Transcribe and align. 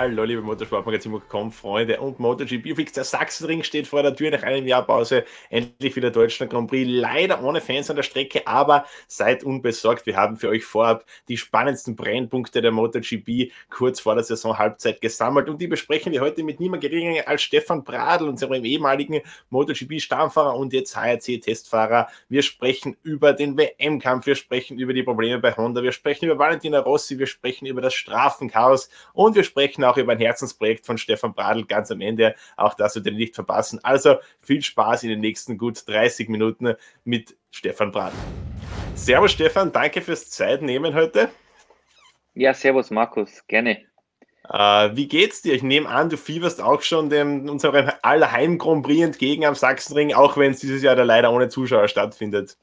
Hallo, 0.00 0.24
liebe 0.24 0.40
Motorsportmagazin.com 0.40 1.52
Freunde 1.52 2.00
und 2.00 2.18
MotoGP 2.18 2.74
Fix. 2.74 2.92
Der 2.92 3.04
Sachsenring 3.04 3.62
steht 3.62 3.86
vor 3.86 4.02
der 4.02 4.16
Tür 4.16 4.30
nach 4.30 4.42
einem 4.42 4.66
Jahr 4.66 4.82
Pause. 4.86 5.24
Endlich 5.50 5.94
wieder 5.94 6.10
Deutschland 6.10 6.50
Grand 6.50 6.70
Prix. 6.70 6.88
Leider 6.90 7.44
ohne 7.44 7.60
Fans 7.60 7.90
an 7.90 7.96
der 7.96 8.02
Strecke, 8.02 8.46
aber 8.46 8.86
seid 9.08 9.44
unbesorgt. 9.44 10.06
Wir 10.06 10.16
haben 10.16 10.38
für 10.38 10.48
euch 10.48 10.64
vorab 10.64 11.04
die 11.28 11.36
spannendsten 11.36 11.96
Brennpunkte 11.96 12.62
der 12.62 12.70
MotoGP 12.70 13.52
kurz 13.68 14.00
vor 14.00 14.14
der 14.14 14.24
Saison 14.24 14.56
Halbzeit 14.56 15.02
gesammelt 15.02 15.50
und 15.50 15.60
die 15.60 15.66
besprechen 15.66 16.12
wir 16.12 16.22
heute 16.22 16.44
mit 16.44 16.60
niemand 16.60 16.82
geringer 16.82 17.28
als 17.28 17.42
Stefan 17.42 17.84
Bradl, 17.84 18.26
unserem 18.26 18.64
ehemaligen 18.64 19.20
MotoGP-Stammfahrer 19.50 20.56
und 20.56 20.72
jetzt 20.72 20.96
HRC-Testfahrer. 20.96 22.08
Wir 22.30 22.40
sprechen 22.40 22.96
über 23.02 23.34
den 23.34 23.54
WM-Kampf, 23.58 24.24
wir 24.24 24.34
sprechen 24.34 24.78
über 24.78 24.94
die 24.94 25.02
Probleme 25.02 25.40
bei 25.40 25.54
Honda, 25.54 25.82
wir 25.82 25.92
sprechen 25.92 26.24
über 26.24 26.38
Valentina 26.38 26.78
Rossi, 26.78 27.18
wir 27.18 27.26
sprechen 27.26 27.66
über 27.66 27.82
das 27.82 27.92
Strafenchaos 27.92 28.88
und 29.12 29.34
wir 29.34 29.44
sprechen 29.44 29.80
sprechen 29.80 29.84
auch 29.90 29.96
über 29.96 30.12
ein 30.12 30.18
Herzensprojekt 30.18 30.86
von 30.86 30.98
Stefan 30.98 31.34
Bradl 31.34 31.64
ganz 31.64 31.90
am 31.90 32.00
Ende. 32.00 32.34
Auch 32.56 32.74
das 32.74 32.94
wird 32.94 33.06
ihr 33.06 33.12
nicht 33.12 33.34
verpassen. 33.34 33.80
Also 33.82 34.16
viel 34.40 34.62
Spaß 34.62 35.02
in 35.02 35.10
den 35.10 35.20
nächsten 35.20 35.58
gut 35.58 35.86
30 35.88 36.28
Minuten 36.28 36.74
mit 37.04 37.36
Stefan 37.50 37.90
Bradl. 37.90 38.16
Servus 38.94 39.32
Stefan, 39.32 39.72
danke 39.72 40.00
fürs 40.00 40.30
Zeitnehmen 40.30 40.94
heute. 40.94 41.30
Ja, 42.34 42.54
servus 42.54 42.90
Markus, 42.90 43.44
gerne. 43.48 43.78
Äh, 44.48 44.90
wie 44.94 45.08
geht's 45.08 45.42
dir? 45.42 45.54
Ich 45.54 45.62
nehme 45.62 45.88
an, 45.88 46.10
du 46.10 46.16
fieberst 46.16 46.60
auch 46.60 46.82
schon 46.82 47.10
dem 47.10 47.48
unserem 47.48 47.90
Allerheim 48.02 48.58
Grand 48.58 48.84
Prix 48.84 49.02
entgegen 49.02 49.44
am 49.44 49.54
Sachsenring, 49.54 50.14
auch 50.14 50.36
wenn 50.36 50.52
es 50.52 50.60
dieses 50.60 50.82
Jahr 50.82 50.96
da 50.96 51.02
leider 51.02 51.32
ohne 51.32 51.48
Zuschauer 51.48 51.88
stattfindet. 51.88 52.56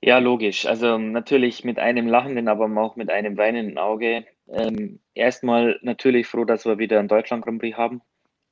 Ja, 0.00 0.18
logisch. 0.18 0.66
Also 0.66 0.96
natürlich 0.96 1.64
mit 1.64 1.78
einem 1.78 2.06
lachenden, 2.06 2.48
aber 2.48 2.66
auch 2.80 2.96
mit 2.96 3.10
einem 3.10 3.36
weinenden 3.36 3.78
Auge. 3.78 4.24
Ähm, 4.50 5.00
erstmal 5.14 5.78
natürlich 5.82 6.26
froh, 6.26 6.44
dass 6.44 6.64
wir 6.64 6.78
wieder 6.78 6.98
einen 6.98 7.08
Deutschland 7.08 7.44
Grand 7.44 7.60
Prix 7.60 7.76
haben. 7.76 8.02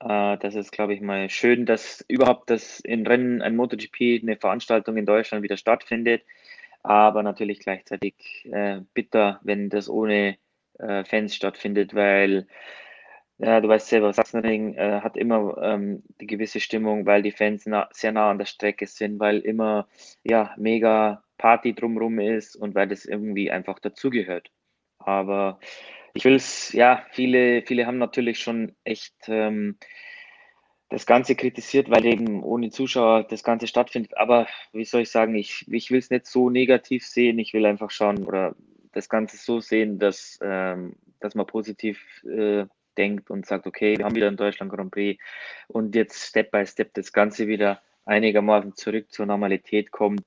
Äh, 0.00 0.36
das 0.38 0.54
ist, 0.54 0.72
glaube 0.72 0.94
ich, 0.94 1.00
mal 1.00 1.30
schön, 1.30 1.66
dass 1.66 2.04
überhaupt 2.08 2.50
das 2.50 2.80
in 2.80 3.06
Rennen, 3.06 3.42
ein 3.42 3.56
MotoGP, 3.56 4.20
eine 4.22 4.36
Veranstaltung 4.36 4.96
in 4.96 5.06
Deutschland 5.06 5.42
wieder 5.42 5.56
stattfindet. 5.56 6.22
Aber 6.82 7.22
natürlich 7.22 7.60
gleichzeitig 7.60 8.14
äh, 8.52 8.80
bitter, 8.94 9.40
wenn 9.42 9.70
das 9.70 9.88
ohne 9.88 10.38
äh, 10.78 11.04
Fans 11.04 11.34
stattfindet, 11.34 11.94
weil 11.94 12.46
ja, 13.38 13.60
du 13.60 13.68
weißt 13.68 13.88
selber, 13.88 14.12
Sachsenring 14.12 14.74
äh, 14.76 15.00
hat 15.02 15.16
immer 15.16 15.58
ähm, 15.62 16.02
die 16.20 16.26
gewisse 16.26 16.60
Stimmung, 16.60 17.04
weil 17.06 17.22
die 17.22 17.32
Fans 17.32 17.66
na 17.66 17.88
sehr 17.92 18.12
nah 18.12 18.30
an 18.30 18.38
der 18.38 18.46
Strecke 18.46 18.86
sind, 18.86 19.20
weil 19.20 19.40
immer 19.40 19.88
ja 20.24 20.54
mega 20.56 21.22
Party 21.38 21.74
drumherum 21.74 22.18
ist 22.18 22.56
und 22.56 22.74
weil 22.74 22.88
das 22.88 23.04
irgendwie 23.04 23.50
einfach 23.50 23.78
dazugehört. 23.78 24.50
Aber 25.06 25.58
ich 26.14 26.24
will 26.24 26.34
es, 26.34 26.72
ja, 26.72 27.04
viele, 27.12 27.62
viele 27.62 27.86
haben 27.86 27.98
natürlich 27.98 28.40
schon 28.40 28.74
echt 28.84 29.14
ähm, 29.28 29.78
das 30.88 31.06
Ganze 31.06 31.34
kritisiert, 31.34 31.90
weil 31.90 32.04
eben 32.06 32.42
ohne 32.42 32.70
Zuschauer 32.70 33.24
das 33.24 33.42
Ganze 33.42 33.66
stattfindet. 33.66 34.16
Aber 34.16 34.46
wie 34.72 34.84
soll 34.84 35.02
ich 35.02 35.10
sagen, 35.10 35.34
ich, 35.34 35.64
ich 35.70 35.90
will 35.90 35.98
es 35.98 36.10
nicht 36.10 36.26
so 36.26 36.50
negativ 36.50 37.06
sehen. 37.06 37.38
Ich 37.38 37.54
will 37.54 37.66
einfach 37.66 37.90
schauen 37.90 38.24
oder 38.24 38.54
das 38.92 39.08
Ganze 39.08 39.36
so 39.36 39.60
sehen, 39.60 39.98
dass, 39.98 40.38
ähm, 40.42 40.96
dass 41.20 41.34
man 41.34 41.46
positiv 41.46 42.00
äh, 42.24 42.64
denkt 42.96 43.30
und 43.30 43.46
sagt, 43.46 43.66
okay, 43.66 43.98
wir 43.98 44.04
haben 44.04 44.14
wieder 44.14 44.28
einen 44.28 44.36
Deutschland 44.36 44.72
Grand 44.72 44.90
Prix 44.90 45.22
und 45.68 45.94
jetzt 45.94 46.22
Step 46.22 46.50
by 46.50 46.66
Step 46.66 46.94
das 46.94 47.12
Ganze 47.12 47.46
wieder 47.46 47.82
einigermaßen 48.06 48.74
zurück 48.74 49.12
zur 49.12 49.26
Normalität 49.26 49.90
kommt. 49.90 50.22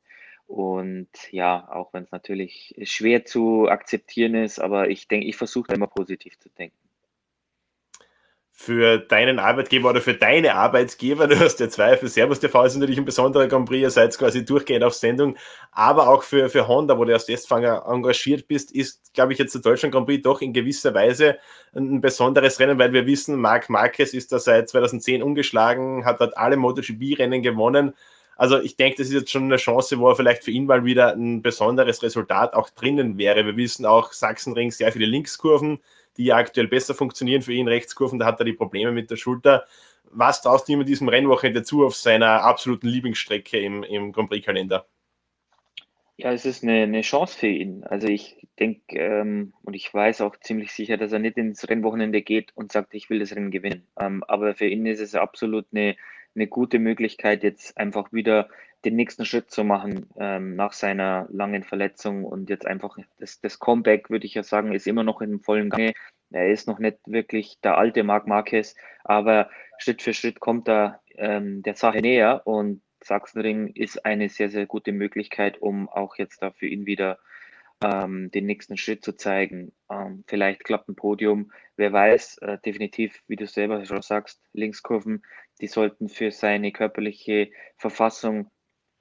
Und 0.50 1.10
ja, 1.30 1.70
auch 1.72 1.94
wenn 1.94 2.06
es 2.06 2.12
natürlich 2.12 2.74
schwer 2.82 3.24
zu 3.24 3.68
akzeptieren 3.70 4.34
ist, 4.34 4.58
aber 4.58 4.90
ich 4.90 5.08
denke, 5.08 5.28
ich 5.28 5.38
versuche 5.38 5.72
immer 5.72 5.86
positiv 5.86 6.40
zu 6.40 6.50
denken. 6.50 6.76
Für 8.52 8.98
deinen 8.98 9.38
Arbeitgeber 9.38 9.92
oder 9.92 10.02
für 10.02 10.16
deine 10.16 10.56
Arbeitgeber, 10.56 11.28
du 11.28 11.40
hast 11.40 11.60
ja 11.60 11.70
zwei, 11.70 11.98
für 11.98 12.08
Servus 12.08 12.40
TV 12.40 12.66
ist 12.66 12.76
natürlich 12.78 12.98
ein 12.98 13.06
besonderer 13.06 13.48
Grand 13.48 13.70
Prix, 13.70 13.84
ihr 13.84 13.92
seid 13.92 14.18
quasi 14.18 14.44
durchgehend 14.44 14.84
auf 14.84 14.96
Sendung, 14.96 15.38
aber 15.72 16.10
auch 16.10 16.24
für, 16.24 16.50
für 16.50 16.68
Honda, 16.68 16.98
wo 16.98 17.06
du 17.06 17.14
als 17.14 17.28
Testfahrer 17.28 17.86
engagiert 17.88 18.48
bist, 18.48 18.72
ist, 18.72 19.14
glaube 19.14 19.34
ich, 19.34 19.38
jetzt 19.38 19.54
der 19.54 19.62
Deutschland 19.62 19.94
Grand 19.94 20.08
Prix 20.08 20.24
doch 20.24 20.42
in 20.42 20.52
gewisser 20.52 20.96
Weise 20.96 21.38
ein 21.76 22.02
besonderes 22.02 22.60
Rennen, 22.60 22.80
weil 22.80 22.92
wir 22.92 23.06
wissen, 23.06 23.40
Marc 23.40 23.70
Marquez 23.70 24.16
ist 24.16 24.32
da 24.32 24.40
seit 24.40 24.68
2010 24.68 25.22
umgeschlagen, 25.22 26.06
hat 26.06 26.20
dort 26.20 26.36
alle 26.36 26.58
MotoGP-Rennen 26.58 27.44
gewonnen 27.44 27.94
also 28.40 28.58
ich 28.62 28.78
denke, 28.78 29.00
das 29.00 29.08
ist 29.08 29.14
jetzt 29.14 29.32
schon 29.32 29.44
eine 29.44 29.58
Chance, 29.58 30.00
wo 30.00 30.08
er 30.08 30.16
vielleicht 30.16 30.46
für 30.46 30.52
ihn 30.52 30.66
mal 30.66 30.86
wieder 30.86 31.14
ein 31.14 31.42
besonderes 31.42 32.02
Resultat 32.02 32.54
auch 32.54 32.70
drinnen 32.70 33.18
wäre. 33.18 33.46
Wir 33.46 33.58
wissen 33.58 33.86
auch, 33.86 34.14
Sachsenring 34.14 34.72
sehr 34.72 34.94
viele 34.94 35.08
Linkskurven, 35.08 35.80
die 36.16 36.24
ja 36.24 36.38
aktuell 36.38 36.70
besser 36.70 36.94
funktionieren 36.94 37.42
für 37.42 37.52
ihn. 37.52 37.68
Rechtskurven, 37.68 38.18
da 38.18 38.26
hat 38.26 38.40
er 38.40 38.46
die 38.46 38.54
Probleme 38.54 38.94
mit 38.94 39.12
der 39.12 39.18
Schulter. 39.18 39.66
Was 40.10 40.42
traust 40.42 40.70
du 40.70 40.72
ihm 40.72 40.80
in 40.80 40.88
diesem 40.88 41.10
Rennwochenende 41.10 41.60
dazu 41.60 41.86
auf 41.86 41.98
seiner 41.98 42.44
absoluten 42.44 42.88
Lieblingsstrecke 42.88 43.60
im, 43.60 43.84
im 43.84 44.14
Grand 44.14 44.30
Prix-Kalender? 44.30 44.86
Ja, 46.16 46.32
es 46.32 46.46
ist 46.46 46.64
eine, 46.64 46.84
eine, 46.84 47.02
Chance 47.02 47.38
für 47.38 47.48
ihn. 47.48 47.84
Also 47.84 48.08
ich 48.08 48.48
denke 48.58 48.98
ähm, 48.98 49.52
und 49.64 49.74
ich 49.74 49.94
weiß 49.94 50.22
auch 50.22 50.38
ziemlich 50.38 50.72
sicher, 50.72 50.96
dass 50.96 51.12
er 51.12 51.20
nicht 51.20 51.36
ins 51.36 51.68
Rennwochenende 51.68 52.22
geht 52.22 52.56
und 52.56 52.72
sagt, 52.72 52.94
ich 52.94 53.10
will 53.10 53.20
das 53.20 53.36
Rennen 53.36 53.52
gewinnen. 53.52 53.86
Ähm, 54.00 54.24
aber 54.30 54.56
für 54.56 54.68
ihn 54.68 54.86
ist 54.86 55.02
es 55.02 55.14
absolut 55.14 55.66
eine, 55.74 55.98
eine 56.36 56.48
gute 56.48 56.80
Möglichkeit, 56.80 57.44
jetzt 57.44 57.78
einfach 57.78 58.12
wieder 58.12 58.50
den 58.86 58.96
nächsten 58.96 59.26
Schritt 59.26 59.52
zu 59.52 59.64
machen 59.64 60.08
ähm, 60.18 60.56
nach 60.56 60.74
seiner 60.74 61.28
langen 61.30 61.64
Verletzung 61.64 62.24
und 62.24 62.50
jetzt 62.50 62.66
einfach 62.66 62.98
das, 63.20 63.42
das 63.42 63.60
Comeback, 63.60 64.10
würde 64.10 64.26
ich 64.26 64.36
ja 64.36 64.44
sagen, 64.44 64.74
ist 64.74 64.88
immer 64.88 65.04
noch 65.04 65.22
in 65.22 65.42
vollen 65.42 65.70
Gange. 65.70 65.94
Er 66.32 66.50
ist 66.50 66.68
noch 66.68 66.80
nicht 66.80 67.00
wirklich 67.06 67.60
der 67.62 67.78
alte 67.78 68.04
Marc 68.04 68.28
Marquez, 68.28 68.76
aber 69.04 69.50
Schritt 69.80 70.02
für 70.02 70.14
Schritt 70.14 70.40
kommt 70.40 70.70
er 70.70 71.02
ähm, 71.16 71.62
der 71.64 71.76
Sache 71.76 72.00
näher 72.00 72.42
und 72.46 72.82
Sachsenring 73.04 73.68
ist 73.68 74.06
eine 74.06 74.30
sehr, 74.30 74.50
sehr 74.50 74.66
gute 74.66 74.92
Möglichkeit, 74.92 75.62
um 75.62 75.90
auch 75.90 76.18
jetzt 76.18 76.42
da 76.42 76.52
für 76.52 76.68
ihn 76.68 76.86
wieder 76.86 77.20
ähm, 77.84 78.30
den 78.32 78.46
nächsten 78.46 78.78
Schritt 78.78 79.04
zu 79.04 79.14
zeigen. 79.14 79.72
Ähm, 79.90 80.24
vielleicht 80.28 80.64
klappt 80.64 80.90
ein 80.90 80.96
Podium, 80.96 81.52
wer 81.78 81.94
weiß, 81.94 82.40
äh, 82.40 82.58
definitiv, 82.60 83.22
wie 83.28 83.36
du 83.36 83.48
selber 83.48 83.86
schon 83.86 84.02
sagst, 84.02 84.42
Linkskurven, 84.54 85.24
die 85.62 85.68
sollten 85.68 86.10
für 86.10 86.32
seine 86.32 86.72
körperliche 86.72 87.52
Verfassung 87.78 88.50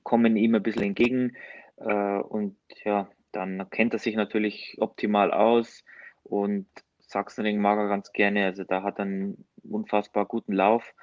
kommen 0.03 0.37
ihm 0.37 0.55
ein 0.55 0.63
bisschen 0.63 0.83
entgegen. 0.83 1.37
Äh, 1.77 2.19
und 2.19 2.57
ja, 2.85 3.11
dann 3.33 3.69
kennt 3.71 3.93
er 3.93 3.99
sich 3.99 4.17
natürlich 4.17 4.77
optimal 4.81 5.33
aus 5.33 5.85
und 6.23 6.67
Sachsenring 6.99 7.59
mag 7.61 7.79
er 7.79 7.89
ganz 7.89 8.13
gerne. 8.13 8.45
Also 8.45 8.65
da 8.65 8.83
hat 8.83 8.99
er 8.99 9.05
einen 9.05 9.47
unfassbar 9.63 10.27
guten 10.27 10.53
Lauf. 10.53 10.95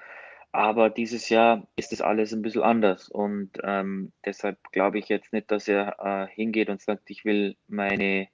Aber 0.51 0.89
dieses 0.89 1.29
Jahr 1.29 1.67
ist 1.75 1.91
das 1.91 2.01
alles 2.01 2.31
ein 2.31 2.41
bisschen 2.41 2.63
anders 2.63 3.09
und 3.09 3.51
ähm, 3.61 4.13
deshalb 4.23 4.57
glaube 4.71 4.99
ich 4.99 5.09
jetzt 5.09 5.33
nicht, 5.33 5.51
dass 5.51 5.67
er 5.67 5.97
äh, 5.99 6.33
hingeht 6.33 6.69
und 6.69 6.81
sagt, 6.81 7.09
ich 7.09 7.25
will 7.25 7.57
meine, 7.67 8.29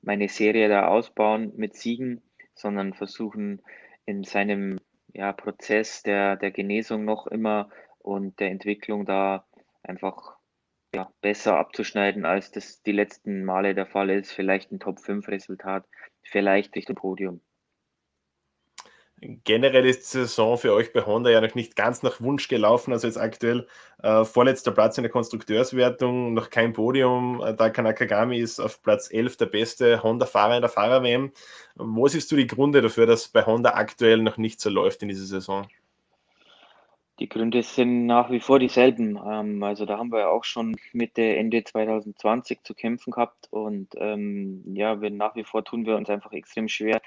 meine 0.00 0.28
Serie 0.28 0.68
da 0.68 0.86
ausbauen 0.86 1.52
mit 1.56 1.74
Siegen, 1.74 2.22
sondern 2.54 2.94
versuchen 2.94 3.60
in 4.06 4.22
seinem 4.22 4.78
ja, 5.12 5.32
Prozess 5.32 6.02
der, 6.02 6.36
der 6.36 6.50
Genesung 6.50 7.04
noch 7.04 7.26
immer 7.26 7.70
und 7.98 8.38
der 8.40 8.50
Entwicklung 8.50 9.04
da 9.04 9.46
einfach 9.82 10.36
ja, 10.94 11.12
besser 11.20 11.58
abzuschneiden, 11.58 12.24
als 12.24 12.50
das 12.50 12.82
die 12.82 12.92
letzten 12.92 13.44
Male 13.44 13.74
der 13.74 13.86
Fall 13.86 14.10
ist. 14.10 14.32
Vielleicht 14.32 14.72
ein 14.72 14.80
Top-5-Resultat, 14.80 15.86
vielleicht 16.22 16.74
Richtung 16.74 16.96
Podium. 16.96 17.40
Generell 19.20 19.84
ist 19.84 20.02
die 20.14 20.18
Saison 20.18 20.56
für 20.56 20.72
euch 20.72 20.92
bei 20.92 21.04
Honda 21.04 21.30
ja 21.30 21.40
noch 21.40 21.56
nicht 21.56 21.74
ganz 21.74 22.04
nach 22.04 22.20
Wunsch 22.20 22.46
gelaufen. 22.46 22.92
Also 22.92 23.08
jetzt 23.08 23.16
aktuell 23.16 23.66
äh, 24.02 24.24
vorletzter 24.24 24.70
Platz 24.70 24.96
in 24.96 25.02
der 25.02 25.10
Konstrukteurswertung, 25.10 26.34
noch 26.34 26.50
kein 26.50 26.72
Podium. 26.72 27.42
Äh, 27.42 27.56
Taka 27.56 27.82
Nakagami 27.82 28.38
ist 28.38 28.60
auf 28.60 28.80
Platz 28.82 29.12
11 29.12 29.36
der 29.38 29.46
beste 29.46 30.02
Honda-Fahrer 30.04 30.56
in 30.56 30.62
der 30.62 30.70
Fahrer-WM. 30.70 31.32
Wo 31.74 32.06
siehst 32.06 32.30
du 32.30 32.36
die 32.36 32.46
Gründe 32.46 32.80
dafür, 32.80 33.06
dass 33.06 33.28
bei 33.28 33.44
Honda 33.44 33.70
aktuell 33.74 34.22
noch 34.22 34.36
nicht 34.36 34.60
so 34.60 34.70
läuft 34.70 35.02
in 35.02 35.08
dieser 35.08 35.26
Saison? 35.26 35.66
Die 37.18 37.28
Gründe 37.28 37.64
sind 37.64 38.06
nach 38.06 38.30
wie 38.30 38.38
vor 38.38 38.60
dieselben. 38.60 39.18
Ähm, 39.26 39.62
also 39.64 39.84
da 39.84 39.98
haben 39.98 40.12
wir 40.12 40.20
ja 40.20 40.28
auch 40.28 40.44
schon 40.44 40.76
Mitte, 40.92 41.22
Ende 41.22 41.64
2020 41.64 42.62
zu 42.62 42.74
kämpfen 42.74 43.10
gehabt 43.10 43.48
und 43.50 43.88
ähm, 43.96 44.62
ja, 44.74 45.00
wir, 45.00 45.10
nach 45.10 45.34
wie 45.34 45.42
vor 45.42 45.64
tun 45.64 45.84
wir 45.84 45.96
uns 45.96 46.08
einfach 46.08 46.30
extrem 46.30 46.68
schwer, 46.68 47.00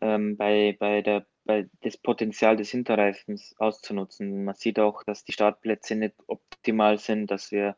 ähm, 0.00 0.36
bei, 0.36 0.76
bei, 0.78 1.02
der, 1.02 1.26
bei 1.44 1.68
das 1.82 1.96
Potenzial 1.96 2.56
des 2.56 2.70
Hinterreifens 2.70 3.54
auszunutzen. 3.58 4.44
Man 4.44 4.54
sieht 4.54 4.78
auch, 4.78 5.02
dass 5.04 5.24
die 5.24 5.32
Startplätze 5.32 5.96
nicht 5.96 6.14
optimal 6.26 6.98
sind, 6.98 7.30
dass 7.30 7.52
wir 7.52 7.76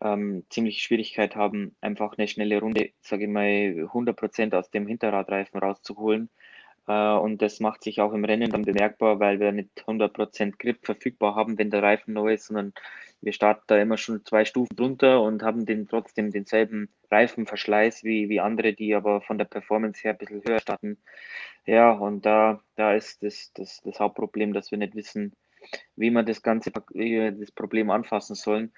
ähm, 0.00 0.44
ziemlich 0.50 0.82
Schwierigkeit 0.82 1.36
haben, 1.36 1.76
einfach 1.80 2.16
eine 2.16 2.28
schnelle 2.28 2.60
Runde, 2.60 2.90
sage 3.00 3.24
ich 3.24 3.30
mal, 3.30 3.88
100% 3.92 4.54
aus 4.54 4.70
dem 4.70 4.86
Hinterradreifen 4.86 5.60
rauszuholen. 5.60 6.30
Äh, 6.86 7.14
und 7.14 7.42
das 7.42 7.60
macht 7.60 7.82
sich 7.82 8.00
auch 8.00 8.12
im 8.12 8.24
Rennen 8.24 8.50
dann 8.50 8.62
bemerkbar, 8.62 9.20
weil 9.20 9.40
wir 9.40 9.52
nicht 9.52 9.84
100% 9.86 10.58
Grip 10.58 10.84
verfügbar 10.84 11.34
haben, 11.34 11.58
wenn 11.58 11.70
der 11.70 11.82
Reifen 11.82 12.14
neu 12.14 12.34
ist, 12.34 12.46
sondern 12.46 12.72
wir 13.20 13.32
starten 13.32 13.64
da 13.66 13.78
immer 13.78 13.98
schon 13.98 14.24
zwei 14.24 14.44
Stufen 14.44 14.74
drunter 14.74 15.22
und 15.22 15.42
haben 15.42 15.66
den 15.66 15.88
trotzdem 15.88 16.30
denselben 16.30 16.88
Reifenverschleiß 17.10 18.02
wie, 18.04 18.28
wie 18.28 18.40
andere, 18.40 18.72
die 18.72 18.94
aber 18.94 19.20
von 19.20 19.36
der 19.36 19.44
Performance 19.44 20.02
her 20.02 20.12
ein 20.12 20.18
bisschen 20.18 20.42
höher 20.46 20.60
starten. 20.60 20.98
Ja, 21.66 21.92
und 21.92 22.24
da, 22.24 22.60
da 22.76 22.94
ist 22.94 23.22
das, 23.22 23.52
das, 23.52 23.80
das 23.82 24.00
Hauptproblem, 24.00 24.54
dass 24.54 24.70
wir 24.70 24.78
nicht 24.78 24.94
wissen, 24.94 25.34
wie 25.96 26.10
wir 26.10 26.22
das 26.22 26.42
ganze 26.42 26.70
das 26.72 27.52
Problem 27.52 27.90
anfassen 27.90 28.34
sollen. 28.34 28.72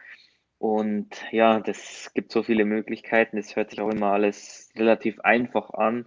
Und 0.58 1.08
ja, 1.32 1.58
das 1.58 2.12
gibt 2.14 2.30
so 2.30 2.42
viele 2.42 2.64
Möglichkeiten. 2.64 3.36
Das 3.36 3.56
hört 3.56 3.70
sich 3.70 3.80
auch 3.80 3.90
immer 3.90 4.12
alles 4.12 4.70
relativ 4.76 5.20
einfach 5.20 5.70
an. 5.70 6.06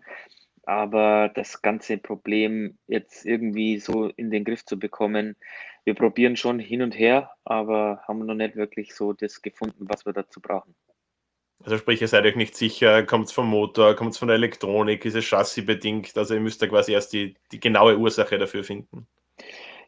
Aber 0.66 1.30
das 1.34 1.62
ganze 1.62 1.98
Problem 1.98 2.78
jetzt 2.88 3.26
irgendwie 3.26 3.80
so 3.80 4.08
in 4.10 4.32
den 4.32 4.44
Griff 4.44 4.66
zu 4.66 4.80
bekommen, 4.80 5.36
wir 5.84 5.94
probieren 5.94 6.36
schon 6.36 6.58
hin 6.58 6.82
und 6.82 6.98
her, 6.98 7.32
aber 7.44 8.02
haben 8.08 8.26
noch 8.26 8.34
nicht 8.34 8.56
wirklich 8.56 8.96
so 8.96 9.14
das 9.14 9.42
gefunden, 9.42 9.86
was 9.88 10.06
wir 10.06 10.14
dazu 10.14 10.42
brauchen. 10.42 10.76
Also 11.64 11.78
sprich, 11.78 12.02
ihr 12.02 12.08
seid 12.08 12.26
euch 12.26 12.36
nicht 12.36 12.56
sicher, 12.56 13.04
kommt 13.04 13.26
es 13.26 13.32
vom 13.32 13.48
Motor, 13.48 13.96
kommt 13.96 14.12
es 14.12 14.18
von 14.18 14.28
der 14.28 14.36
Elektronik, 14.36 15.06
ist 15.06 15.16
es 15.16 15.26
Chassis 15.26 15.66
bedingt? 15.66 16.18
Also 16.18 16.34
ihr 16.34 16.40
müsst 16.40 16.62
da 16.62 16.68
quasi 16.68 16.94
erst 16.94 17.14
die, 17.14 17.36
die 17.52 17.60
genaue 17.60 17.98
Ursache 17.98 18.38
dafür 18.38 18.64
finden. 18.64 19.08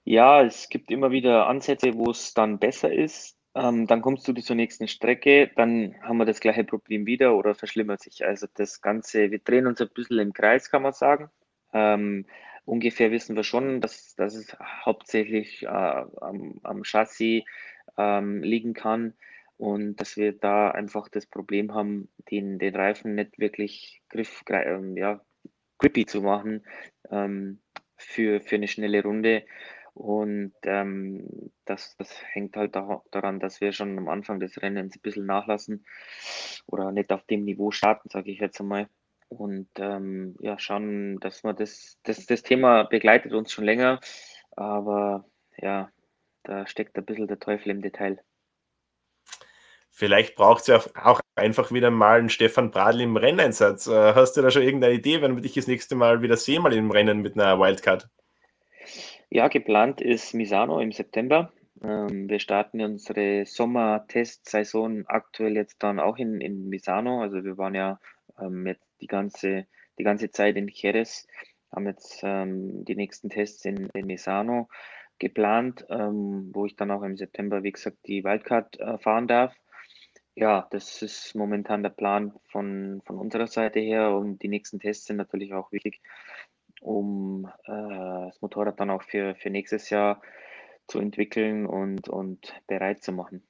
Ja, 0.03 0.43
es 0.43 0.69
gibt 0.69 0.89
immer 0.89 1.11
wieder 1.11 1.47
Ansätze, 1.47 1.93
wo 1.95 2.11
es 2.11 2.33
dann 2.33 2.59
besser 2.59 2.93
ist. 2.93 3.36
Ähm, 3.57 3.87
dann 3.87 4.03
kommst 4.03 4.27
du 4.27 4.33
zur 4.33 4.55
nächsten 4.55 4.87
Strecke, 4.87 5.49
dann 5.55 5.95
haben 6.03 6.17
wir 6.17 6.25
das 6.25 6.39
gleiche 6.39 6.63
Problem 6.63 7.07
wieder 7.07 7.35
oder 7.35 7.55
verschlimmert 7.55 8.01
sich. 8.01 8.23
Also 8.23 8.45
das 8.53 8.81
Ganze, 8.81 9.31
wir 9.31 9.39
drehen 9.39 9.65
uns 9.65 9.81
ein 9.81 9.89
bisschen 9.89 10.19
im 10.19 10.31
Kreis, 10.31 10.69
kann 10.69 10.83
man 10.83 10.93
sagen. 10.93 11.31
Ähm, 11.73 12.27
ungefähr 12.65 13.09
wissen 13.09 13.35
wir 13.35 13.43
schon, 13.43 13.81
dass, 13.81 14.13
dass 14.15 14.35
es 14.35 14.55
hauptsächlich 14.85 15.63
äh, 15.63 15.67
am, 15.67 16.59
am, 16.61 16.83
Chassis 16.83 17.45
ähm, 17.97 18.43
liegen 18.43 18.75
kann 18.75 19.15
und 19.57 19.95
dass 19.95 20.17
wir 20.17 20.33
da 20.33 20.69
einfach 20.69 21.09
das 21.09 21.25
Problem 21.25 21.73
haben, 21.73 22.09
den, 22.29 22.59
den 22.59 22.75
Reifen 22.75 23.15
nicht 23.15 23.39
wirklich 23.39 24.03
griff, 24.09 24.43
ähm, 24.49 24.95
ja, 24.97 25.19
grippy 25.79 26.05
zu 26.05 26.21
machen 26.21 26.63
ähm, 27.09 27.59
für, 27.95 28.39
für 28.39 28.55
eine 28.55 28.67
schnelle 28.67 29.01
Runde. 29.01 29.45
Und 29.97 30.53
ähm, 30.61 31.51
das, 31.65 31.97
das 31.97 32.21
hängt 32.31 32.55
halt 32.55 32.75
da, 32.75 33.01
daran, 33.09 33.39
dass 33.39 33.61
wir 33.61 33.71
schon 33.71 33.97
am 33.97 34.09
Anfang 34.09 34.39
des 34.39 34.61
Rennens 34.61 34.95
ein 34.95 35.01
bisschen 35.01 35.25
nachlassen 35.25 35.87
oder 36.67 36.91
nicht 36.91 37.11
auf 37.11 37.23
dem 37.23 37.43
Niveau 37.45 37.71
starten, 37.71 38.07
sage 38.07 38.29
ich 38.29 38.39
jetzt 38.39 38.61
einmal. 38.61 38.87
Und 39.27 39.67
ähm, 39.79 40.35
ja, 40.39 40.59
schauen, 40.59 41.19
dass 41.19 41.43
wir 41.43 41.53
das, 41.53 41.97
das, 42.03 42.27
das 42.27 42.43
Thema 42.43 42.83
begleitet 42.83 43.33
uns 43.33 43.51
schon 43.51 43.65
länger, 43.65 43.99
aber 44.55 45.25
ja, 45.57 45.89
da 46.43 46.67
steckt 46.67 46.95
ein 46.95 47.05
bisschen 47.05 47.27
der 47.27 47.39
Teufel 47.39 47.71
im 47.71 47.81
Detail. 47.81 48.21
Vielleicht 49.89 50.35
braucht 50.35 50.61
es 50.61 50.67
ja 50.67 50.79
auch 51.03 51.21
einfach 51.35 51.71
wieder 51.71 51.89
mal 51.89 52.19
einen 52.19 52.29
Stefan 52.29 52.69
Bradl 52.69 53.01
im 53.01 53.17
Renneinsatz. 53.17 53.87
Äh, 53.87 54.13
hast 54.13 54.37
du 54.37 54.43
da 54.43 54.51
schon 54.51 54.61
irgendeine 54.61 54.93
Idee, 54.93 55.23
wenn 55.23 55.33
wir 55.33 55.41
dich 55.41 55.55
das 55.55 55.65
nächste 55.65 55.95
Mal 55.95 56.21
wieder 56.21 56.37
sehen, 56.37 56.61
mal 56.61 56.71
im 56.71 56.91
Rennen 56.91 57.23
mit 57.23 57.33
einer 57.33 57.59
Wildcard? 57.59 58.07
Ja, 59.29 59.49
geplant 59.49 59.99
ist 59.99 60.33
Misano 60.33 60.79
im 60.79 60.93
September. 60.93 61.51
Ähm, 61.83 62.29
wir 62.29 62.39
starten 62.39 62.81
unsere 62.81 63.45
Sommer-Testsaison 63.45 65.05
aktuell 65.07 65.55
jetzt 65.55 65.83
dann 65.83 65.99
auch 65.99 66.17
in, 66.17 66.39
in 66.39 66.69
Misano. 66.69 67.21
Also 67.21 67.43
wir 67.43 67.57
waren 67.57 67.75
ja 67.75 67.99
ähm, 68.39 68.65
jetzt 68.65 68.87
die 69.01 69.07
ganze, 69.07 69.67
die 69.99 70.03
ganze 70.03 70.31
Zeit 70.31 70.55
in 70.55 70.69
Jerez, 70.69 71.27
haben 71.71 71.87
jetzt 71.87 72.21
ähm, 72.23 72.85
die 72.85 72.95
nächsten 72.95 73.29
Tests 73.29 73.65
in, 73.65 73.89
in 73.93 74.05
Misano 74.05 74.69
geplant, 75.19 75.85
ähm, 75.89 76.51
wo 76.53 76.65
ich 76.65 76.77
dann 76.77 76.91
auch 76.91 77.03
im 77.03 77.17
September, 77.17 77.63
wie 77.63 77.73
gesagt, 77.73 77.97
die 78.07 78.23
Wildcard 78.23 78.79
äh, 78.79 78.97
fahren 78.97 79.27
darf. 79.27 79.53
Ja, 80.35 80.67
das 80.69 81.01
ist 81.01 81.35
momentan 81.35 81.83
der 81.83 81.89
Plan 81.89 82.31
von, 82.45 83.01
von 83.05 83.17
unserer 83.17 83.47
Seite 83.47 83.79
her 83.79 84.11
und 84.11 84.41
die 84.43 84.47
nächsten 84.47 84.79
Tests 84.79 85.07
sind 85.07 85.17
natürlich 85.17 85.53
auch 85.53 85.71
wichtig, 85.71 85.99
um 86.81 87.49
äh, 87.65 88.27
das 88.27 88.41
Motorrad 88.41 88.79
dann 88.79 88.89
auch 88.89 89.03
für, 89.03 89.35
für 89.35 89.49
nächstes 89.49 89.89
Jahr 89.89 90.21
zu 90.87 90.99
entwickeln 90.99 91.65
und, 91.65 92.09
und 92.09 92.53
bereit 92.67 93.03
zu 93.03 93.11
machen. 93.11 93.43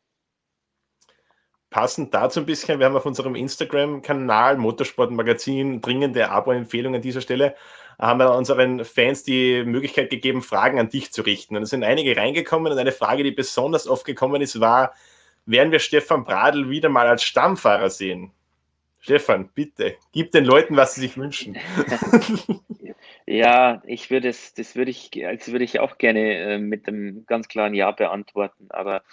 Passend 1.70 2.14
dazu 2.14 2.40
ein 2.40 2.46
bisschen, 2.46 2.80
wir 2.80 2.86
haben 2.86 2.96
auf 2.96 3.06
unserem 3.06 3.36
Instagram-Kanal 3.36 4.58
Motorsportmagazin 4.58 5.82
dringende 5.82 6.30
Abo-Empfehlungen 6.30 7.00
an 7.00 7.02
dieser 7.02 7.20
Stelle, 7.20 7.56
haben 8.00 8.20
wir 8.20 8.34
unseren 8.34 8.86
Fans 8.86 9.24
die 9.24 9.64
Möglichkeit 9.66 10.10
gegeben, 10.10 10.42
Fragen 10.42 10.80
an 10.80 10.90
dich 10.90 11.12
zu 11.12 11.24
richten. 11.24 11.58
Und 11.58 11.64
es 11.64 11.72
sind 11.72 11.84
einige 11.84 12.16
reingekommen 12.16 12.72
und 12.72 12.78
eine 12.78 12.92
Frage, 12.94 13.24
die 13.24 13.32
besonders 13.32 13.88
oft 13.88 14.06
gekommen 14.06 14.42
ist, 14.42 14.60
war, 14.62 14.94
werden 15.46 15.72
wir 15.72 15.80
Stefan 15.80 16.24
Bradl 16.24 16.70
wieder 16.70 16.90
mal 16.90 17.08
als 17.08 17.24
Stammfahrer 17.24 17.90
sehen? 17.90 18.32
Stefan, 19.00 19.50
bitte, 19.54 19.96
gib 20.12 20.32
den 20.32 20.46
Leuten, 20.46 20.78
was 20.78 20.96
sie 20.96 21.02
sich 21.02 21.18
wünschen. 21.18 21.58
Ja, 23.30 23.82
ich 23.86 24.10
würde 24.10 24.30
es, 24.30 24.54
das 24.54 24.76
würde 24.76 24.90
ich, 24.92 25.12
also 25.26 25.52
würde 25.52 25.66
ich 25.66 25.80
auch 25.82 25.98
gerne 25.98 26.56
äh, 26.56 26.58
mit 26.60 26.88
einem 26.88 27.26
ganz 27.26 27.50
klaren 27.50 27.74
Ja 27.74 27.92
beantworten. 27.92 28.68
Aber 28.70 29.04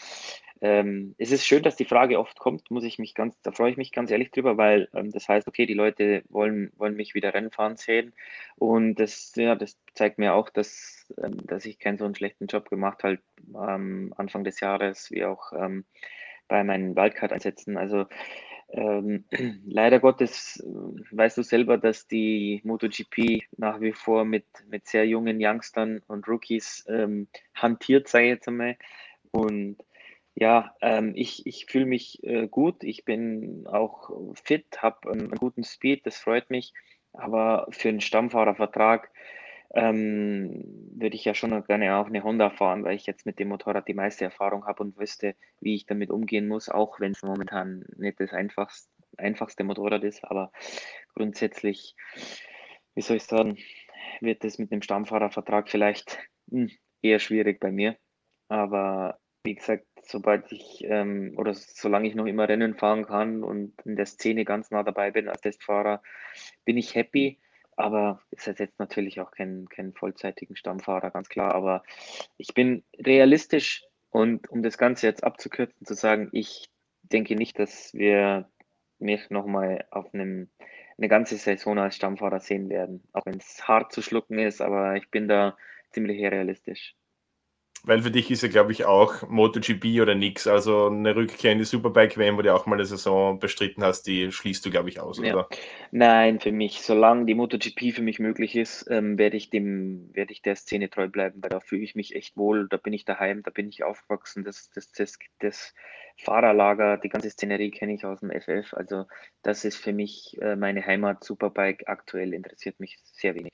ähm, 0.60 1.16
es 1.18 1.32
ist 1.32 1.44
schön, 1.44 1.64
dass 1.64 1.74
die 1.76 1.84
Frage 1.84 2.20
oft 2.20 2.38
kommt, 2.38 2.70
muss 2.70 2.84
ich 2.84 2.98
mich 3.00 3.14
ganz, 3.14 3.34
da 3.42 3.50
freue 3.50 3.72
ich 3.72 3.76
mich 3.76 3.90
ganz 3.90 4.10
ehrlich 4.12 4.30
drüber, 4.30 4.56
weil 4.56 4.88
ähm, 4.94 5.10
das 5.10 5.28
heißt, 5.28 5.48
okay, 5.48 5.66
die 5.66 5.74
Leute 5.74 6.22
wollen, 6.28 6.72
wollen 6.76 6.94
mich 6.94 7.14
wieder 7.14 7.34
Rennen 7.34 7.50
fahren 7.50 7.76
sehen. 7.76 8.12
Und 8.56 8.94
das, 8.96 9.32
ja, 9.34 9.56
das 9.56 9.78
zeigt 9.94 10.18
mir 10.18 10.34
auch, 10.34 10.48
dass, 10.48 11.12
ähm, 11.22 11.44
dass 11.46 11.66
ich 11.66 11.80
keinen 11.80 11.98
so 11.98 12.04
einen 12.04 12.14
schlechten 12.14 12.46
Job 12.46 12.70
gemacht 12.70 13.02
habe, 13.02 13.18
ähm, 13.48 14.14
Anfang 14.16 14.44
des 14.44 14.60
Jahres, 14.60 15.10
wie 15.10 15.24
auch 15.24 15.52
ähm, 15.52 15.84
bei 16.48 16.62
meinen 16.62 16.94
Wildcard-Einsätzen. 16.96 17.76
Also 17.76 18.06
ähm, 18.70 19.24
leider 19.66 20.00
Gottes 20.00 20.60
äh, 20.60 21.16
weißt 21.16 21.38
du 21.38 21.42
selber, 21.42 21.78
dass 21.78 22.06
die 22.06 22.60
MotoGP 22.64 23.44
nach 23.56 23.80
wie 23.80 23.92
vor 23.92 24.24
mit, 24.24 24.46
mit 24.68 24.86
sehr 24.86 25.06
jungen 25.06 25.38
Youngstern 25.40 26.02
und 26.06 26.26
Rookies 26.28 26.84
ähm, 26.88 27.28
hantiert, 27.54 28.08
sei 28.08 28.28
jetzt 28.28 28.48
einmal. 28.48 28.76
Und 29.30 29.78
ja, 30.34 30.74
ähm, 30.80 31.12
ich, 31.14 31.46
ich 31.46 31.66
fühle 31.66 31.86
mich 31.86 32.22
äh, 32.24 32.48
gut, 32.48 32.82
ich 32.82 33.04
bin 33.04 33.66
auch 33.66 34.10
fit, 34.34 34.82
habe 34.82 35.10
einen, 35.10 35.22
einen, 35.22 35.36
guten 35.36 35.64
Speed, 35.64 36.06
das 36.06 36.16
freut 36.16 36.50
mich. 36.50 36.72
Aber 37.12 37.68
für 37.70 37.88
einen 37.90 38.00
Stammfahrervertrag 38.00 39.10
ähm, 39.74 40.64
würde 40.96 41.16
ich 41.16 41.24
ja 41.24 41.34
schon 41.34 41.64
gerne 41.64 41.96
auch 41.96 42.06
eine 42.06 42.22
Honda 42.22 42.50
fahren, 42.50 42.84
weil 42.84 42.96
ich 42.96 43.06
jetzt 43.06 43.26
mit 43.26 43.38
dem 43.38 43.48
Motorrad 43.48 43.88
die 43.88 43.94
meiste 43.94 44.24
Erfahrung 44.24 44.66
habe 44.66 44.82
und 44.82 44.98
wüsste, 44.98 45.34
wie 45.60 45.74
ich 45.74 45.86
damit 45.86 46.10
umgehen 46.10 46.46
muss, 46.46 46.68
auch 46.68 47.00
wenn 47.00 47.12
es 47.12 47.22
momentan 47.22 47.84
nicht 47.96 48.20
das 48.20 48.32
einfachste, 48.32 48.90
einfachste 49.16 49.64
Motorrad 49.64 50.04
ist. 50.04 50.24
Aber 50.24 50.52
grundsätzlich, 51.14 51.96
wie 52.94 53.02
soll 53.02 53.16
ich 53.16 53.24
sagen, 53.24 53.58
wird 54.20 54.44
es 54.44 54.58
mit 54.58 54.70
dem 54.70 54.82
Stammfahrervertrag 54.82 55.68
vielleicht 55.68 56.18
hm, 56.50 56.70
eher 57.02 57.18
schwierig 57.18 57.58
bei 57.58 57.72
mir. 57.72 57.96
Aber 58.48 59.18
wie 59.44 59.54
gesagt, 59.56 59.86
sobald 60.02 60.50
ich 60.52 60.84
ähm, 60.84 61.34
oder 61.36 61.54
solange 61.54 62.08
ich 62.08 62.14
noch 62.14 62.26
immer 62.26 62.48
Rennen 62.48 62.74
fahren 62.74 63.04
kann 63.04 63.42
und 63.42 63.74
in 63.84 63.96
der 63.96 64.06
Szene 64.06 64.44
ganz 64.44 64.70
nah 64.70 64.82
dabei 64.82 65.10
bin 65.10 65.28
als 65.28 65.40
Testfahrer, 65.40 66.02
bin 66.64 66.76
ich 66.76 66.94
happy. 66.94 67.40
Aber 67.76 68.22
es 68.30 68.46
ersetzt 68.46 68.78
natürlich 68.78 69.20
auch 69.20 69.30
keinen, 69.30 69.68
keinen 69.68 69.94
vollzeitigen 69.94 70.56
Stammfahrer, 70.56 71.10
ganz 71.10 71.28
klar. 71.28 71.54
Aber 71.54 71.82
ich 72.36 72.54
bin 72.54 72.84
realistisch 72.98 73.84
und 74.10 74.48
um 74.50 74.62
das 74.62 74.78
Ganze 74.78 75.06
jetzt 75.06 75.24
abzukürzen, 75.24 75.86
zu 75.86 75.94
sagen, 75.94 76.28
ich 76.32 76.70
denke 77.02 77.36
nicht, 77.36 77.58
dass 77.58 77.92
wir 77.94 78.48
mich 78.98 79.30
nochmal 79.30 79.86
auf 79.90 80.12
einem, 80.14 80.48
eine 80.96 81.08
ganze 81.08 81.36
Saison 81.36 81.78
als 81.78 81.96
Stammfahrer 81.96 82.40
sehen 82.40 82.68
werden. 82.68 83.02
Auch 83.12 83.26
wenn 83.26 83.38
es 83.38 83.66
hart 83.66 83.92
zu 83.92 84.02
schlucken 84.02 84.38
ist, 84.38 84.60
aber 84.60 84.96
ich 84.96 85.10
bin 85.10 85.28
da 85.28 85.56
ziemlich 85.90 86.20
realistisch 86.20 86.94
weil 87.84 88.02
für 88.02 88.10
dich 88.10 88.30
ist 88.30 88.42
ja, 88.42 88.48
glaube 88.48 88.72
ich, 88.72 88.84
auch 88.86 89.28
MotoGP 89.28 90.00
oder 90.00 90.14
nix. 90.14 90.46
Also 90.46 90.88
eine 90.88 91.14
Rückkehr 91.14 91.52
in 91.52 91.58
die 91.58 91.64
Superbike-WM, 91.64 92.36
wo 92.36 92.42
du 92.42 92.54
auch 92.54 92.66
mal 92.66 92.76
eine 92.76 92.86
Saison 92.86 93.38
bestritten 93.38 93.84
hast, 93.84 94.06
die 94.06 94.32
schließt 94.32 94.64
du, 94.64 94.70
glaube 94.70 94.88
ich, 94.88 95.00
aus, 95.00 95.18
ja. 95.18 95.34
oder? 95.34 95.48
Nein, 95.90 96.40
für 96.40 96.52
mich, 96.52 96.80
solange 96.80 97.26
die 97.26 97.34
MotoGP 97.34 97.94
für 97.94 98.02
mich 98.02 98.18
möglich 98.18 98.56
ist, 98.56 98.86
ähm, 98.90 99.18
werde 99.18 99.36
ich 99.36 99.50
dem, 99.50 100.10
werde 100.14 100.32
ich 100.32 100.42
der 100.42 100.56
Szene 100.56 100.88
treu 100.88 101.08
bleiben, 101.08 101.42
weil 101.42 101.50
da 101.50 101.60
fühle 101.60 101.82
ich 101.82 101.94
mich 101.94 102.16
echt 102.16 102.36
wohl, 102.36 102.68
da 102.68 102.78
bin 102.78 102.92
ich 102.92 103.04
daheim, 103.04 103.42
da 103.42 103.50
bin 103.50 103.68
ich 103.68 103.84
aufgewachsen, 103.84 104.44
das, 104.44 104.70
das, 104.74 104.90
das, 104.92 105.18
das 105.38 105.74
Fahrerlager, 106.16 106.96
die 106.96 107.08
ganze 107.08 107.30
Szenerie 107.30 107.70
kenne 107.70 107.94
ich 107.94 108.04
aus 108.04 108.20
dem 108.20 108.30
FF. 108.30 108.72
Also 108.74 109.06
das 109.42 109.64
ist 109.64 109.76
für 109.76 109.92
mich 109.92 110.38
äh, 110.40 110.56
meine 110.56 110.86
Heimat. 110.86 111.24
Superbike 111.24 111.84
aktuell 111.86 112.32
interessiert 112.32 112.80
mich 112.80 112.98
sehr 113.02 113.34
wenig. 113.34 113.52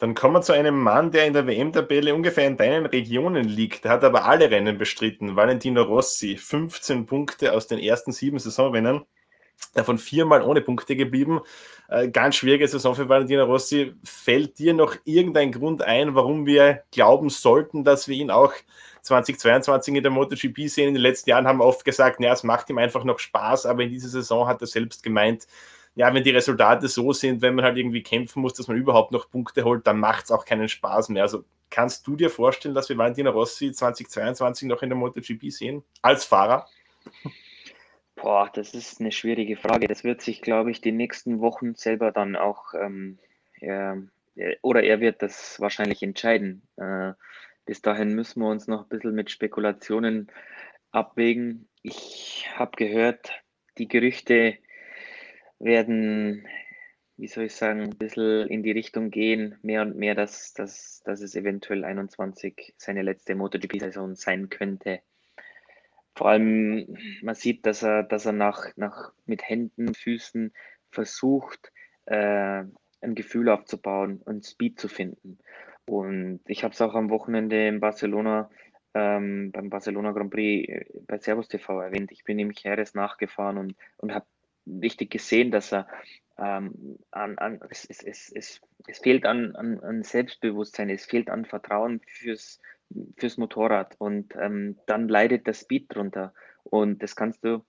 Dann 0.00 0.14
kommen 0.14 0.36
wir 0.36 0.40
zu 0.40 0.54
einem 0.54 0.80
Mann, 0.80 1.10
der 1.10 1.26
in 1.26 1.34
der 1.34 1.46
WM-Tabelle 1.46 2.14
ungefähr 2.14 2.46
in 2.46 2.56
deinen 2.56 2.86
Regionen 2.86 3.44
liegt. 3.44 3.84
Der 3.84 3.90
hat 3.92 4.02
aber 4.02 4.24
alle 4.24 4.50
Rennen 4.50 4.78
bestritten. 4.78 5.36
Valentino 5.36 5.82
Rossi, 5.82 6.38
15 6.38 7.04
Punkte 7.04 7.52
aus 7.52 7.66
den 7.66 7.78
ersten 7.78 8.10
sieben 8.10 8.38
Saisonrennen. 8.38 9.04
davon 9.74 9.98
viermal 9.98 10.40
ohne 10.40 10.62
Punkte 10.62 10.96
geblieben. 10.96 11.40
Äh, 11.90 12.08
ganz 12.08 12.36
schwierige 12.36 12.66
Saison 12.66 12.94
für 12.94 13.10
Valentino 13.10 13.44
Rossi. 13.44 13.92
Fällt 14.02 14.58
dir 14.58 14.72
noch 14.72 14.96
irgendein 15.04 15.52
Grund 15.52 15.82
ein, 15.82 16.14
warum 16.14 16.46
wir 16.46 16.82
glauben 16.92 17.28
sollten, 17.28 17.84
dass 17.84 18.08
wir 18.08 18.16
ihn 18.16 18.30
auch 18.30 18.54
2022 19.02 19.96
in 19.96 20.02
der 20.02 20.12
MotoGP 20.12 20.66
sehen? 20.68 20.88
In 20.88 20.94
den 20.94 21.02
letzten 21.02 21.28
Jahren 21.28 21.46
haben 21.46 21.58
wir 21.58 21.66
oft 21.66 21.84
gesagt, 21.84 22.20
naja, 22.20 22.32
es 22.32 22.42
macht 22.42 22.70
ihm 22.70 22.78
einfach 22.78 23.04
noch 23.04 23.18
Spaß, 23.18 23.66
aber 23.66 23.82
in 23.82 23.90
dieser 23.90 24.08
Saison 24.08 24.46
hat 24.48 24.62
er 24.62 24.66
selbst 24.66 25.02
gemeint, 25.02 25.46
ja, 25.94 26.12
wenn 26.14 26.22
die 26.22 26.30
Resultate 26.30 26.88
so 26.88 27.12
sind, 27.12 27.42
wenn 27.42 27.54
man 27.54 27.64
halt 27.64 27.76
irgendwie 27.76 28.02
kämpfen 28.02 28.40
muss, 28.42 28.54
dass 28.54 28.68
man 28.68 28.76
überhaupt 28.76 29.12
noch 29.12 29.30
Punkte 29.30 29.64
holt, 29.64 29.86
dann 29.86 29.98
macht 29.98 30.24
es 30.24 30.30
auch 30.30 30.44
keinen 30.44 30.68
Spaß 30.68 31.08
mehr. 31.10 31.22
Also 31.22 31.44
kannst 31.68 32.06
du 32.06 32.16
dir 32.16 32.30
vorstellen, 32.30 32.74
dass 32.74 32.88
wir 32.88 32.98
Valentino 32.98 33.30
Rossi 33.30 33.72
2022 33.72 34.68
noch 34.68 34.82
in 34.82 34.90
der 34.90 34.98
MotoGP 34.98 35.50
sehen 35.50 35.82
als 36.02 36.24
Fahrer? 36.24 36.66
Boah, 38.16 38.50
das 38.52 38.74
ist 38.74 39.00
eine 39.00 39.12
schwierige 39.12 39.56
Frage. 39.56 39.88
Das 39.88 40.04
wird 40.04 40.20
sich, 40.20 40.42
glaube 40.42 40.70
ich, 40.70 40.80
die 40.80 40.92
nächsten 40.92 41.40
Wochen 41.40 41.74
selber 41.74 42.12
dann 42.12 42.36
auch, 42.36 42.74
ähm, 42.74 43.18
er, 43.60 44.02
oder 44.62 44.82
er 44.82 45.00
wird 45.00 45.22
das 45.22 45.58
wahrscheinlich 45.58 46.02
entscheiden. 46.02 46.62
Äh, 46.76 47.12
bis 47.64 47.82
dahin 47.82 48.14
müssen 48.14 48.40
wir 48.42 48.48
uns 48.48 48.66
noch 48.66 48.82
ein 48.82 48.88
bisschen 48.88 49.14
mit 49.14 49.30
Spekulationen 49.30 50.30
abwägen. 50.90 51.68
Ich 51.82 52.46
habe 52.56 52.72
gehört, 52.76 53.32
die 53.78 53.88
Gerüchte 53.88 54.58
werden, 55.60 56.46
wie 57.16 57.28
soll 57.28 57.44
ich 57.44 57.54
sagen, 57.54 57.82
ein 57.82 57.98
bisschen 57.98 58.48
in 58.48 58.62
die 58.62 58.72
Richtung 58.72 59.10
gehen, 59.10 59.58
mehr 59.62 59.82
und 59.82 59.96
mehr, 59.96 60.14
dass, 60.14 60.54
dass, 60.54 61.02
dass 61.04 61.20
es 61.20 61.36
eventuell 61.36 61.84
21 61.84 62.74
seine 62.76 63.02
letzte 63.02 63.34
MotoGP-Saison 63.34 64.16
sein 64.16 64.48
könnte. 64.48 65.00
Vor 66.16 66.30
allem, 66.30 66.96
man 67.22 67.34
sieht, 67.34 67.64
dass 67.66 67.82
er, 67.82 68.02
dass 68.02 68.26
er 68.26 68.32
nach, 68.32 68.76
nach 68.76 69.12
mit 69.26 69.48
Händen, 69.48 69.94
Füßen 69.94 70.52
versucht, 70.90 71.72
äh, 72.06 72.64
ein 73.02 73.14
Gefühl 73.14 73.48
aufzubauen 73.48 74.20
und 74.24 74.44
Speed 74.44 74.80
zu 74.80 74.88
finden. 74.88 75.38
Und 75.86 76.40
ich 76.46 76.64
habe 76.64 76.74
es 76.74 76.80
auch 76.80 76.94
am 76.94 77.10
Wochenende 77.10 77.68
in 77.68 77.80
Barcelona, 77.80 78.50
ähm, 78.94 79.52
beim 79.52 79.70
Barcelona 79.70 80.12
Grand 80.12 80.30
Prix 80.30 80.68
äh, 80.68 80.84
bei 81.06 81.18
Servus 81.18 81.48
TV 81.48 81.80
erwähnt. 81.80 82.12
Ich 82.12 82.24
bin 82.24 82.38
ihm 82.38 82.52
Jerez 82.52 82.94
nachgefahren 82.94 83.58
und, 83.58 83.74
und 83.98 84.14
habe 84.14 84.26
richtig 84.66 85.10
gesehen, 85.10 85.50
dass 85.50 85.72
er 85.72 85.88
ähm, 86.38 86.98
an, 87.10 87.38
an 87.38 87.60
es, 87.68 87.84
es, 87.84 88.02
es, 88.02 88.32
es, 88.34 88.60
es 88.86 88.98
fehlt 88.98 89.26
an, 89.26 89.54
an, 89.56 89.80
an 89.80 90.02
Selbstbewusstsein, 90.02 90.90
es 90.90 91.04
fehlt 91.04 91.28
an 91.28 91.44
Vertrauen 91.44 92.00
fürs, 92.06 92.60
fürs 93.16 93.36
Motorrad 93.36 93.94
und 93.98 94.34
ähm, 94.36 94.78
dann 94.86 95.08
leidet 95.08 95.46
der 95.46 95.54
Speed 95.54 95.94
drunter. 95.94 96.32
Und 96.64 97.02
das 97.02 97.14
kannst 97.16 97.44
du 97.44 97.64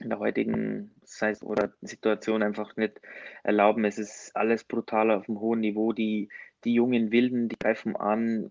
in 0.00 0.10
der 0.10 0.18
heutigen 0.18 0.94
Size 1.04 1.44
oder 1.44 1.72
Situation 1.82 2.42
einfach 2.42 2.76
nicht 2.76 3.00
erlauben. 3.42 3.84
Es 3.84 3.98
ist 3.98 4.34
alles 4.34 4.64
brutal 4.64 5.10
auf 5.10 5.28
einem 5.28 5.40
hohen 5.40 5.60
Niveau. 5.60 5.92
Die, 5.92 6.28
die 6.64 6.74
jungen 6.74 7.10
Wilden, 7.10 7.48
die 7.48 7.58
greifen 7.58 7.96
an, 7.96 8.48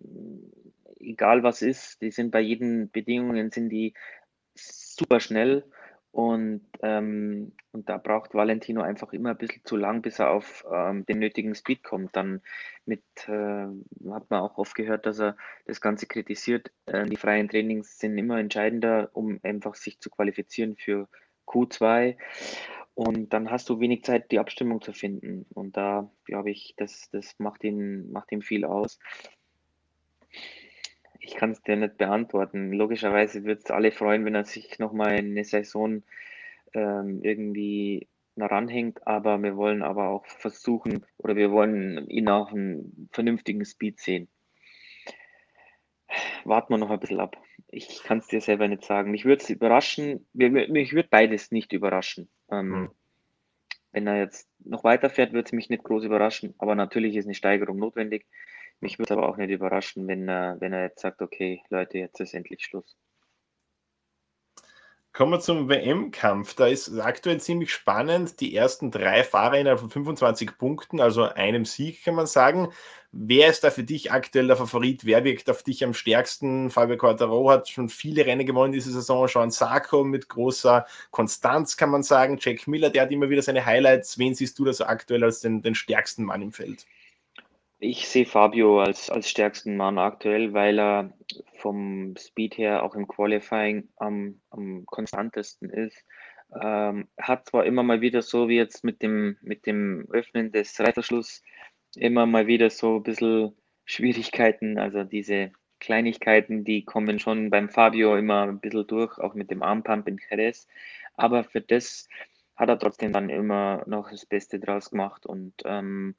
egal 1.00 1.44
was 1.44 1.62
ist, 1.62 2.02
die 2.02 2.12
sind 2.12 2.32
bei 2.32 2.42
jeden 2.42 2.92
Bedingungen 2.92 3.52
sind 3.52 3.70
die 3.70 3.94
super 4.56 5.20
schnell 5.20 5.64
und, 6.18 6.62
ähm, 6.82 7.52
und 7.74 7.90
da 7.90 8.00
braucht 8.00 8.34
Valentino 8.34 8.82
einfach 8.82 9.14
immer 9.14 9.30
ein 9.30 9.38
bisschen 9.38 9.64
zu 9.66 9.76
lang, 9.76 10.02
bis 10.02 10.18
er 10.18 10.32
auf 10.32 10.66
ähm, 10.74 11.06
den 11.06 11.20
nötigen 11.20 11.54
Speed 11.54 11.84
kommt. 11.84 12.16
Dann 12.16 12.42
mit, 12.88 13.04
äh, 13.28 13.68
hat 14.10 14.28
man 14.32 14.40
auch 14.40 14.58
oft 14.58 14.74
gehört, 14.74 15.06
dass 15.06 15.20
er 15.20 15.38
das 15.68 15.80
Ganze 15.80 16.08
kritisiert. 16.08 16.72
Äh, 16.88 17.06
die 17.06 17.18
freien 17.18 17.48
Trainings 17.48 18.00
sind 18.00 18.18
immer 18.18 18.40
entscheidender, 18.40 19.12
um 19.14 19.40
einfach 19.44 19.76
sich 19.76 20.00
zu 20.00 20.10
qualifizieren 20.10 20.76
für 20.76 21.08
Q2. 21.46 22.18
Und 22.96 23.32
dann 23.32 23.52
hast 23.52 23.70
du 23.70 23.80
wenig 23.80 24.04
Zeit, 24.04 24.32
die 24.32 24.40
Abstimmung 24.40 24.82
zu 24.82 24.94
finden. 24.94 25.46
Und 25.54 25.78
da 25.78 26.10
glaube 26.26 26.50
ich, 26.50 26.74
das, 26.78 27.12
das 27.12 27.36
macht, 27.38 27.64
ihn, 27.64 28.12
macht 28.12 28.32
ihm 28.32 28.42
viel 28.42 28.66
aus. 28.66 28.98
Ich 31.20 31.36
kann 31.36 31.52
es 31.52 31.62
dir 31.62 31.76
nicht 31.76 31.98
beantworten. 31.98 32.72
Logischerweise 32.72 33.44
wird 33.44 33.64
es 33.64 33.72
alle 33.72 33.92
freuen, 33.92 34.26
wenn 34.26 34.36
er 34.36 34.46
sich 34.46 34.80
nochmal 34.80 35.10
eine 35.10 35.44
Saison 35.44 36.04
ähm, 36.74 37.22
irgendwie 37.24 38.08
ranhängt, 38.38 39.06
aber 39.08 39.42
wir 39.42 39.56
wollen 39.56 39.82
aber 39.82 40.10
auch 40.10 40.26
versuchen 40.26 41.06
oder 41.18 41.36
wir 41.36 41.52
wollen 41.52 42.08
ihn 42.10 42.30
auch 42.30 42.52
einen 42.52 43.10
vernünftigen 43.12 43.66
Speed 43.66 44.00
sehen. 44.00 44.28
Warten 46.46 46.74
wir 46.74 46.78
noch 46.78 46.92
ein 46.92 47.00
bisschen 47.00 47.20
ab. 47.20 47.38
Ich 47.70 48.04
kann 48.04 48.20
es 48.20 48.28
dir 48.28 48.40
selber 48.40 48.68
nicht 48.68 48.84
sagen. 48.84 49.12
Mich 49.12 49.26
würde 49.26 49.42
es 49.42 49.50
überraschen, 49.50 50.26
mich 50.34 50.94
würde 50.94 51.10
beides 51.10 51.52
nicht 51.52 51.74
überraschen. 51.74 52.30
Ähm, 52.50 52.74
hm. 52.74 52.92
Wenn 53.92 54.08
er 54.08 54.20
jetzt 54.20 54.48
noch 54.64 54.84
weiterfährt, 54.84 55.34
würde 55.34 55.48
es 55.48 55.54
mich 55.54 55.70
nicht 55.70 55.84
groß 55.84 56.04
überraschen, 56.04 56.54
aber 56.60 56.76
natürlich 56.76 57.16
ist 57.16 57.26
eine 57.26 57.34
Steigerung 57.34 57.78
notwendig. 57.78 58.26
Mich 58.80 59.00
würde 59.00 59.14
aber 59.14 59.28
auch 59.28 59.38
nicht 59.38 59.50
überraschen, 59.50 60.08
wenn 60.08 60.30
er, 60.30 60.58
wenn 60.60 60.74
er 60.74 60.84
jetzt 60.84 61.02
sagt, 61.02 61.22
okay, 61.22 61.64
Leute, 61.70 61.98
jetzt 61.98 62.20
ist 62.20 62.34
endlich 62.34 62.64
Schluss. 62.64 62.96
Kommen 65.18 65.32
wir 65.32 65.40
zum 65.40 65.68
WM-Kampf. 65.68 66.54
Da 66.54 66.68
ist 66.68 67.00
aktuell 67.00 67.40
ziemlich 67.40 67.74
spannend. 67.74 68.40
Die 68.40 68.56
ersten 68.56 68.92
drei 68.92 69.24
Fahrer 69.24 69.58
innerhalb 69.58 69.80
von 69.80 69.90
25 69.90 70.60
Punkten, 70.60 71.02
also 71.02 71.24
einem 71.24 71.66
Sieg, 71.66 72.04
kann 72.04 72.14
man 72.14 72.28
sagen. 72.28 72.72
Wer 73.12 73.50
ist 73.50 73.64
da 73.64 73.72
für 73.72 73.84
dich 73.84 74.12
aktuell 74.12 74.46
der 74.46 74.58
Favorit? 74.58 75.06
Wer 75.06 75.24
wirkt 75.24 75.50
auf 75.50 75.64
dich 75.64 75.84
am 75.84 75.96
stärksten? 75.96 76.70
Fabio 76.70 76.98
Quartaro 76.98 77.50
hat 77.50 77.68
schon 77.68 77.90
viele 77.90 78.28
Rennen 78.28 78.46
gewonnen 78.46 78.74
diese 78.74 78.92
Saison. 78.92 79.28
Sean 79.28 79.50
Sarko 79.50 80.04
mit 80.04 80.30
großer 80.30 80.86
Konstanz, 81.10 81.78
kann 81.78 81.90
man 81.90 82.04
sagen. 82.04 82.38
Jack 82.40 82.68
Miller, 82.68 82.92
der 82.92 83.02
hat 83.02 83.12
immer 83.12 83.32
wieder 83.32 83.42
seine 83.42 83.66
Highlights. 83.66 84.20
Wen 84.20 84.36
siehst 84.36 84.60
du 84.60 84.66
da 84.66 84.74
so 84.74 84.86
aktuell 84.86 85.24
als 85.24 85.40
den, 85.40 85.64
den 85.64 85.74
stärksten 85.74 86.26
Mann 86.26 86.44
im 86.44 86.52
Feld? 86.52 86.86
Ich 87.80 88.08
sehe 88.08 88.26
Fabio 88.26 88.82
als, 88.82 89.10
als 89.12 89.30
stärksten 89.30 89.78
Mann 89.78 90.00
aktuell, 90.00 90.54
weil 90.54 90.80
er 90.80 91.14
vom 91.54 92.16
Speed 92.18 92.58
her 92.58 92.84
auch 92.84 92.96
im 92.96 93.08
Qualifying 93.08 93.88
am, 93.98 94.42
am 94.50 94.86
konstantesten 94.88 95.70
ist. 95.70 96.04
Ähm, 96.60 97.08
hat 97.20 97.48
zwar 97.48 97.66
immer 97.66 97.84
mal 97.84 98.02
wieder 98.02 98.22
so 98.24 98.50
wie 98.50 98.56
jetzt 98.56 98.84
mit 98.84 99.02
dem, 99.04 99.38
mit 99.42 99.66
dem 99.68 100.08
Öffnen 100.12 100.52
des 100.52 100.80
Reiterschlusses 100.80 101.44
immer 101.96 102.26
mal 102.26 102.48
wieder 102.48 102.70
so 102.70 102.98
ein 102.98 103.04
bisschen 103.04 103.56
Schwierigkeiten, 103.86 104.80
also 104.80 105.04
diese 105.04 105.52
Kleinigkeiten, 105.80 106.64
die 106.64 106.84
kommen 106.84 107.20
schon 107.20 107.50
beim 107.50 107.70
Fabio 107.70 108.16
immer 108.16 108.44
ein 108.44 108.60
bisschen 108.60 108.88
durch, 108.88 109.20
auch 109.20 109.36
mit 109.36 109.52
dem 109.52 109.62
Armpump 109.62 110.08
in 110.08 110.20
Jerez. 110.30 110.68
Aber 111.14 111.44
für 111.44 111.62
das 111.62 112.08
hat 112.58 112.70
er 112.70 112.80
trotzdem 112.80 113.14
dann 113.14 113.30
immer 113.30 113.84
noch 113.86 114.10
das 114.10 114.26
Beste 114.26 114.60
draus 114.60 114.90
gemacht 114.90 115.26
und 115.28 115.54
ähm, 115.64 116.16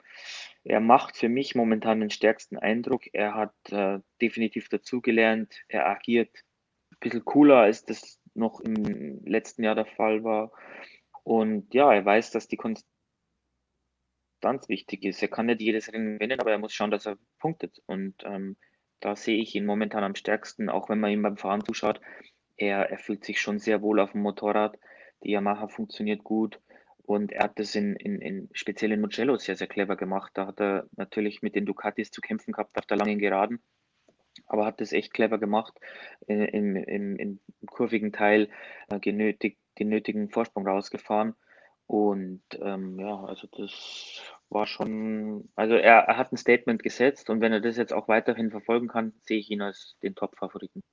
er 0.63 0.79
macht 0.79 1.17
für 1.17 1.27
mich 1.27 1.53
momentan 1.53 1.99
den 1.99 2.09
stärksten 2.09 2.57
Eindruck. 2.57 3.03
Er 3.13 3.35
hat 3.35 3.53
äh, 3.71 3.99
definitiv 4.21 4.69
dazugelernt, 4.69 5.53
er 5.67 5.87
agiert 5.87 6.45
ein 6.91 6.97
bisschen 7.01 7.25
cooler, 7.25 7.57
als 7.57 7.83
das 7.83 8.19
noch 8.33 8.61
im 8.61 9.23
letzten 9.25 9.63
Jahr 9.63 9.75
der 9.75 9.85
Fall 9.85 10.23
war. 10.23 10.51
Und 11.23 11.73
ja, 11.73 11.93
er 11.93 12.05
weiß, 12.05 12.31
dass 12.31 12.47
die 12.47 12.57
Konstanz 12.57 12.87
wichtig 14.69 15.03
ist. 15.03 15.21
Er 15.21 15.27
kann 15.27 15.47
nicht 15.47 15.61
jedes 15.61 15.91
Rennen 15.91 16.15
gewinnen, 16.15 16.39
aber 16.39 16.51
er 16.51 16.57
muss 16.57 16.73
schauen, 16.73 16.91
dass 16.91 17.05
er 17.05 17.17
punktet. 17.39 17.81
Und 17.85 18.15
ähm, 18.23 18.55
da 19.01 19.15
sehe 19.15 19.41
ich 19.41 19.53
ihn 19.55 19.65
momentan 19.65 20.03
am 20.05 20.15
stärksten, 20.15 20.69
auch 20.69 20.89
wenn 20.89 20.99
man 20.99 21.11
ihm 21.11 21.21
beim 21.21 21.37
Fahren 21.37 21.65
zuschaut. 21.65 21.99
Er, 22.55 22.89
er 22.89 22.97
fühlt 22.97 23.25
sich 23.25 23.41
schon 23.41 23.59
sehr 23.59 23.81
wohl 23.81 23.99
auf 23.99 24.13
dem 24.13 24.21
Motorrad 24.21 24.77
die 25.23 25.31
Yamaha 25.31 25.67
funktioniert 25.67 26.23
gut. 26.23 26.59
Und 27.03 27.31
er 27.31 27.45
hat 27.45 27.57
das 27.57 27.73
in, 27.73 27.95
in, 27.95 28.21
in 28.21 28.49
speziell 28.53 28.91
in 28.91 29.01
Mugello 29.01 29.37
sehr, 29.37 29.55
sehr 29.55 29.67
clever 29.67 29.95
gemacht. 29.95 30.31
Da 30.35 30.45
hat 30.45 30.61
er 30.61 30.87
natürlich 30.95 31.41
mit 31.41 31.55
den 31.55 31.65
Ducatis 31.65 32.11
zu 32.11 32.21
kämpfen 32.21 32.51
gehabt 32.51 32.77
auf 32.77 32.85
der 32.85 32.97
langen 32.97 33.17
Geraden, 33.17 33.63
aber 34.45 34.65
hat 34.65 34.79
das 34.79 34.93
echt 34.93 35.13
clever 35.13 35.39
gemacht. 35.39 35.73
Äh, 36.27 36.45
Im, 36.55 36.75
im, 36.75 37.15
Im 37.15 37.39
kurvigen 37.65 38.11
Teil 38.11 38.49
äh, 38.89 38.99
genötigt, 38.99 39.57
den 39.79 39.89
nötigen 39.89 40.29
Vorsprung 40.29 40.67
rausgefahren. 40.67 41.35
Und 41.87 42.43
ähm, 42.61 42.99
ja, 42.99 43.23
also 43.23 43.47
das 43.57 44.21
war 44.49 44.67
schon, 44.67 45.49
also 45.55 45.73
er, 45.73 46.01
er 46.01 46.17
hat 46.17 46.31
ein 46.31 46.37
Statement 46.37 46.83
gesetzt 46.83 47.31
und 47.31 47.41
wenn 47.41 47.51
er 47.51 47.61
das 47.61 47.77
jetzt 47.77 47.93
auch 47.93 48.07
weiterhin 48.07 48.51
verfolgen 48.51 48.87
kann, 48.87 49.13
sehe 49.23 49.39
ich 49.39 49.49
ihn 49.49 49.63
als 49.63 49.97
den 50.03 50.13
Top-Favoriten 50.13 50.83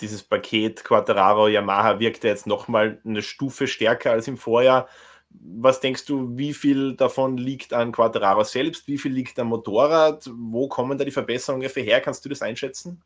dieses 0.00 0.22
Paket 0.22 0.84
Quattraro 0.84 1.48
Yamaha 1.48 1.98
wirkt 1.98 2.24
ja 2.24 2.30
jetzt 2.30 2.46
nochmal 2.46 3.00
eine 3.04 3.22
Stufe 3.22 3.66
stärker 3.66 4.12
als 4.12 4.28
im 4.28 4.36
Vorjahr. 4.36 4.88
Was 5.30 5.80
denkst 5.80 6.06
du, 6.06 6.36
wie 6.36 6.54
viel 6.54 6.94
davon 6.94 7.36
liegt 7.36 7.72
an 7.72 7.92
Quattraro 7.92 8.44
selbst? 8.44 8.88
Wie 8.88 8.98
viel 8.98 9.12
liegt 9.12 9.38
am 9.38 9.48
Motorrad? 9.48 10.30
Wo 10.34 10.68
kommen 10.68 10.96
da 10.96 11.04
die 11.04 11.10
Verbesserungen 11.10 11.62
ungefähr 11.62 11.82
her? 11.82 12.00
Kannst 12.00 12.24
du 12.24 12.28
das 12.28 12.42
einschätzen? 12.42 13.02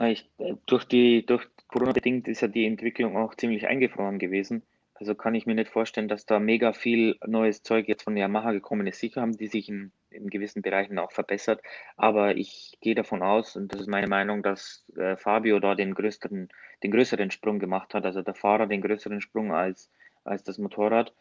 Ich, 0.00 0.28
durch 0.66 0.84
die, 0.84 1.24
durch 1.24 1.46
Corona 1.68 1.92
bedingt 1.92 2.26
ist 2.26 2.40
ja 2.40 2.48
die 2.48 2.66
Entwicklung 2.66 3.16
auch 3.16 3.34
ziemlich 3.34 3.66
eingefroren 3.66 4.18
gewesen. 4.18 4.62
Also 4.94 5.14
kann 5.14 5.34
ich 5.34 5.46
mir 5.46 5.54
nicht 5.54 5.70
vorstellen, 5.70 6.08
dass 6.08 6.26
da 6.26 6.40
mega 6.40 6.72
viel 6.72 7.16
neues 7.26 7.62
Zeug 7.62 7.88
jetzt 7.88 8.04
von 8.04 8.16
Yamaha 8.16 8.52
gekommen 8.52 8.86
ist. 8.86 9.00
Sicher 9.00 9.20
haben 9.20 9.36
die 9.36 9.48
sich 9.48 9.68
ein 9.68 9.92
in 10.12 10.28
gewissen 10.30 10.62
Bereichen 10.62 10.98
auch 10.98 11.12
verbessert. 11.12 11.60
Aber 11.96 12.36
ich 12.36 12.78
gehe 12.80 12.94
davon 12.94 13.22
aus, 13.22 13.56
und 13.56 13.72
das 13.72 13.80
ist 13.82 13.88
meine 13.88 14.08
Meinung, 14.08 14.42
dass 14.42 14.84
äh, 14.96 15.16
Fabio 15.16 15.58
da 15.60 15.74
den 15.74 15.94
größeren, 15.94 16.48
den 16.82 16.90
größeren 16.90 17.30
Sprung 17.30 17.58
gemacht 17.58 17.94
hat, 17.94 18.04
also 18.04 18.22
der 18.22 18.34
Fahrer 18.34 18.66
den 18.66 18.82
größeren 18.82 19.20
Sprung 19.20 19.52
als, 19.52 19.90
als 20.24 20.42
das 20.42 20.58
Motorrad. 20.58 21.14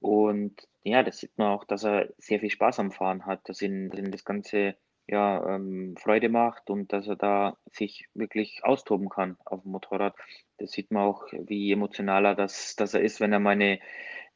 Und 0.00 0.68
ja, 0.82 1.02
das 1.02 1.18
sieht 1.18 1.36
man 1.38 1.48
auch, 1.48 1.64
dass 1.64 1.84
er 1.84 2.08
sehr 2.18 2.40
viel 2.40 2.50
Spaß 2.50 2.78
am 2.78 2.92
Fahren 2.92 3.26
hat, 3.26 3.48
dass 3.48 3.62
ihn, 3.62 3.90
dass 3.90 3.98
ihn 3.98 4.12
das 4.12 4.24
Ganze 4.24 4.76
ja, 5.08 5.54
ähm, 5.54 5.96
Freude 5.96 6.28
macht 6.28 6.68
und 6.68 6.92
dass 6.92 7.08
er 7.08 7.16
da 7.16 7.56
sich 7.72 8.06
wirklich 8.14 8.60
austoben 8.62 9.08
kann 9.08 9.38
auf 9.44 9.62
dem 9.62 9.72
Motorrad. 9.72 10.14
Das 10.58 10.72
sieht 10.72 10.90
man 10.90 11.02
auch, 11.02 11.24
wie 11.32 11.72
emotionaler 11.72 12.34
das, 12.34 12.76
das 12.76 12.92
er 12.94 13.00
ist, 13.00 13.18
wenn 13.20 13.32
er 13.32 13.40
mal 13.40 13.56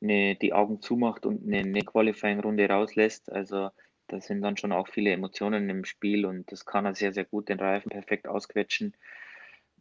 eine, 0.03 0.37
die 0.37 0.53
Augen 0.53 0.81
zumacht 0.81 1.27
und 1.27 1.47
eine, 1.47 1.59
eine 1.59 1.83
Qualifying-Runde 1.83 2.69
rauslässt. 2.69 3.31
Also 3.31 3.71
da 4.09 4.21
sind 4.21 4.43
dann 4.43 4.57
schon 4.57 4.73
auch 4.73 4.89
viele 4.89 5.11
Emotionen 5.11 5.71
im 5.71 5.85
Spiel 5.85 6.27
und 6.27 6.51
das 6.53 6.67
kann 6.67 6.85
er 6.85 6.95
sehr, 6.95 7.13
sehr 7.13 7.25
gut 7.25 7.49
den 7.49 7.61
Reifen 7.61 7.91
perfekt 7.91 8.29
ausquetschen. 8.29 8.95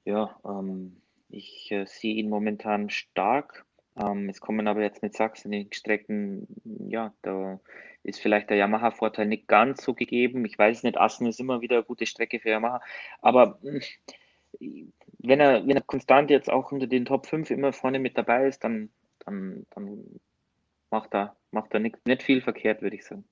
Ja, 0.05 0.39
ähm, 0.45 1.01
ich 1.29 1.71
äh, 1.71 1.85
sehe 1.85 2.15
ihn 2.15 2.29
momentan 2.29 2.89
stark. 2.89 3.65
Ähm, 3.97 4.29
es 4.29 4.39
kommen 4.39 4.67
aber 4.67 4.81
jetzt 4.81 5.01
mit 5.01 5.15
sachsenigen 5.15 5.73
Strecken, 5.73 6.47
ja, 6.63 7.13
da 7.21 7.59
ist 8.03 8.19
vielleicht 8.19 8.49
der 8.49 8.57
Yamaha-Vorteil 8.57 9.25
nicht 9.27 9.47
ganz 9.47 9.83
so 9.83 9.93
gegeben. 9.93 10.45
Ich 10.45 10.57
weiß 10.57 10.83
nicht, 10.83 10.97
Assen 10.97 11.27
ist 11.27 11.39
immer 11.39 11.61
wieder 11.61 11.77
eine 11.77 11.85
gute 11.85 12.05
Strecke 12.05 12.39
für 12.39 12.49
Yamaha, 12.49 12.81
aber 13.21 13.59
hm, 13.61 13.81
wenn 15.19 15.39
er, 15.39 15.67
wenn 15.67 15.77
er 15.77 15.83
konstant 15.83 16.29
jetzt 16.29 16.49
auch 16.49 16.71
unter 16.71 16.87
den 16.87 17.05
Top 17.05 17.25
5 17.27 17.51
immer 17.51 17.73
vorne 17.73 17.99
mit 17.99 18.17
dabei 18.17 18.47
ist, 18.47 18.63
dann, 18.63 18.89
dann, 19.25 19.65
dann 19.71 20.19
macht 20.89 21.13
er, 21.13 21.35
macht 21.51 21.73
er 21.73 21.79
nicht, 21.79 22.05
nicht 22.05 22.23
viel 22.23 22.41
verkehrt, 22.41 22.81
würde 22.81 22.95
ich 22.95 23.05
sagen 23.05 23.25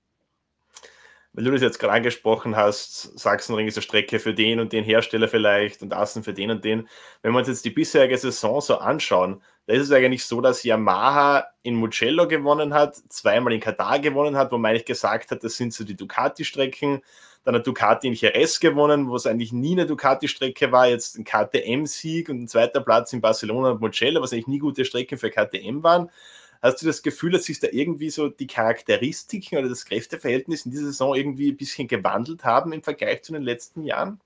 weil 1.33 1.43
du 1.43 1.51
das 1.51 1.61
jetzt 1.61 1.79
gerade 1.79 1.93
angesprochen 1.93 2.55
hast, 2.55 3.17
Sachsenring 3.17 3.67
ist 3.67 3.77
eine 3.77 3.83
Strecke 3.83 4.19
für 4.19 4.33
den 4.33 4.59
und 4.59 4.73
den 4.73 4.83
Hersteller 4.83 5.27
vielleicht 5.27 5.81
und 5.81 5.93
Assen 5.93 6.23
für 6.23 6.33
den 6.33 6.51
und 6.51 6.65
den. 6.65 6.87
Wenn 7.21 7.33
wir 7.33 7.39
uns 7.39 7.47
jetzt 7.47 7.65
die 7.65 7.69
bisherige 7.69 8.17
Saison 8.17 8.61
so 8.61 8.77
anschauen, 8.77 9.41
da 9.67 9.73
ist 9.73 9.83
es 9.83 9.91
eigentlich 9.91 10.25
so, 10.25 10.41
dass 10.41 10.63
Yamaha 10.63 11.45
in 11.61 11.75
Mugello 11.75 12.27
gewonnen 12.27 12.73
hat, 12.73 12.95
zweimal 13.09 13.53
in 13.53 13.59
Katar 13.59 13.99
gewonnen 13.99 14.35
hat, 14.35 14.51
wo 14.51 14.57
man 14.57 14.71
eigentlich 14.71 14.85
gesagt 14.85 15.29
hat, 15.29 15.43
das 15.43 15.55
sind 15.55 15.73
so 15.73 15.83
die 15.83 15.95
Ducati-Strecken. 15.95 17.01
Dann 17.43 17.55
hat 17.55 17.65
Ducati 17.65 18.07
in 18.07 18.13
Jerez 18.13 18.59
gewonnen, 18.59 19.07
wo 19.07 19.15
es 19.15 19.25
eigentlich 19.25 19.53
nie 19.53 19.71
eine 19.71 19.85
Ducati-Strecke 19.85 20.71
war, 20.71 20.87
jetzt 20.87 21.17
ein 21.17 21.23
KTM-Sieg 21.23 22.29
und 22.29 22.43
ein 22.43 22.47
zweiter 22.47 22.81
Platz 22.81 23.13
in 23.13 23.21
Barcelona 23.21 23.71
und 23.71 23.81
Mugello, 23.81 24.21
was 24.21 24.33
eigentlich 24.33 24.47
nie 24.47 24.59
gute 24.59 24.85
Strecken 24.85 25.17
für 25.17 25.29
KTM 25.29 25.81
waren. 25.81 26.09
Hast 26.61 26.81
du 26.81 26.85
das 26.85 27.01
Gefühl, 27.01 27.31
dass 27.31 27.45
sich 27.45 27.59
da 27.59 27.67
irgendwie 27.71 28.09
so 28.09 28.27
die 28.27 28.47
Charakteristiken 28.47 29.57
oder 29.57 29.69
das 29.69 29.85
Kräfteverhältnis 29.85 30.65
in 30.65 30.71
dieser 30.71 30.85
Saison 30.85 31.15
irgendwie 31.15 31.51
ein 31.51 31.57
bisschen 31.57 31.87
gewandelt 31.87 32.43
haben 32.43 32.73
im 32.73 32.83
Vergleich 32.83 33.23
zu 33.23 33.31
den 33.31 33.43
letzten 33.43 33.83
Jahren? 33.83 34.19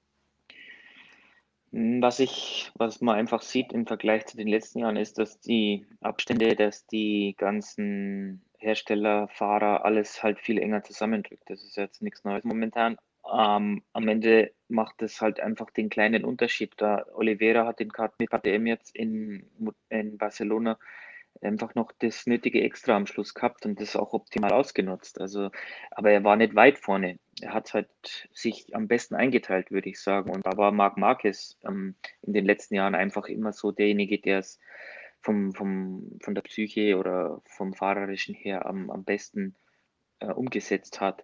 Hm, 1.72 2.01
was 2.01 2.20
ich, 2.20 2.72
was 2.75 3.01
man 3.01 3.15
einfach 3.15 3.43
sieht 3.43 3.72
im 3.72 3.86
Vergleich 3.86 4.25
zu 4.25 4.38
den 4.38 4.48
letzten 4.48 4.79
Jahren, 4.79 4.98
ist, 4.98 5.20
dass 5.20 5.39
die 5.39 5.86
Abstände, 6.01 6.55
dass 6.55 6.88
die 6.88 7.36
ganzen 7.38 8.41
Hersteller, 8.63 9.27
Fahrer, 9.29 9.86
alles 9.86 10.24
halt 10.24 10.39
viel 10.39 10.58
enger 10.58 10.84
zusammendrückt. 10.84 11.43
Das 11.48 11.63
ist 11.63 11.77
jetzt 11.77 12.01
nichts 12.01 12.24
Neues 12.24 12.43
momentan. 12.43 12.98
Ähm, 13.32 13.84
am 13.93 14.08
Ende 14.08 14.51
macht 14.67 15.01
es 15.01 15.22
halt 15.22 15.39
einfach 15.39 15.70
den 15.70 15.89
kleinen 15.89 16.25
Unterschied. 16.25 16.74
Da 16.77 17.05
Oliveira 17.13 17.65
hat 17.65 17.79
den 17.79 17.91
mit 18.20 18.29
KTM 18.29 18.65
jetzt 18.65 18.96
in, 18.96 19.50
in 19.89 20.17
Barcelona 20.17 20.77
einfach 21.41 21.75
noch 21.75 21.91
das 22.00 22.27
nötige 22.27 22.62
Extra 22.62 22.96
am 22.96 23.08
Schluss 23.08 23.34
gehabt 23.34 23.65
und 23.65 23.79
das 23.79 23.96
auch 23.96 24.13
optimal 24.13 24.51
ausgenutzt. 24.51 25.20
Also, 25.20 25.51
aber 25.91 26.12
er 26.12 26.24
war 26.24 26.36
nicht 26.36 26.55
weit 26.55 26.77
vorne. 26.79 27.20
Er 27.41 27.53
hat 27.53 27.74
halt 27.74 27.89
sich 28.34 28.75
am 28.75 28.88
besten 28.88 29.15
eingeteilt, 29.15 29.72
würde 29.72 29.89
ich 29.89 30.00
sagen. 30.00 30.32
Und 30.32 30.46
da 30.46 30.55
war 30.58 30.72
Marc 30.72 30.98
Marquez 30.98 31.58
ähm, 31.65 31.96
in 32.22 32.34
den 32.34 32.46
letzten 32.46 32.75
Jahren 32.75 32.96
einfach 32.96 33.27
immer 33.27 33.53
so 33.53 33.72
derjenige, 33.72 34.20
der 34.20 34.39
es 34.39 34.60
vom, 35.24 35.53
vom, 35.53 36.20
von 36.22 36.36
der 36.36 36.42
Psyche 36.44 36.98
oder 36.98 37.42
vom 37.46 37.74
Fahrerischen 37.74 38.36
her 38.36 38.65
am, 38.65 38.92
am 38.92 39.03
besten 39.03 39.56
äh, 40.20 40.27
umgesetzt 40.27 41.01
hat. 41.01 41.24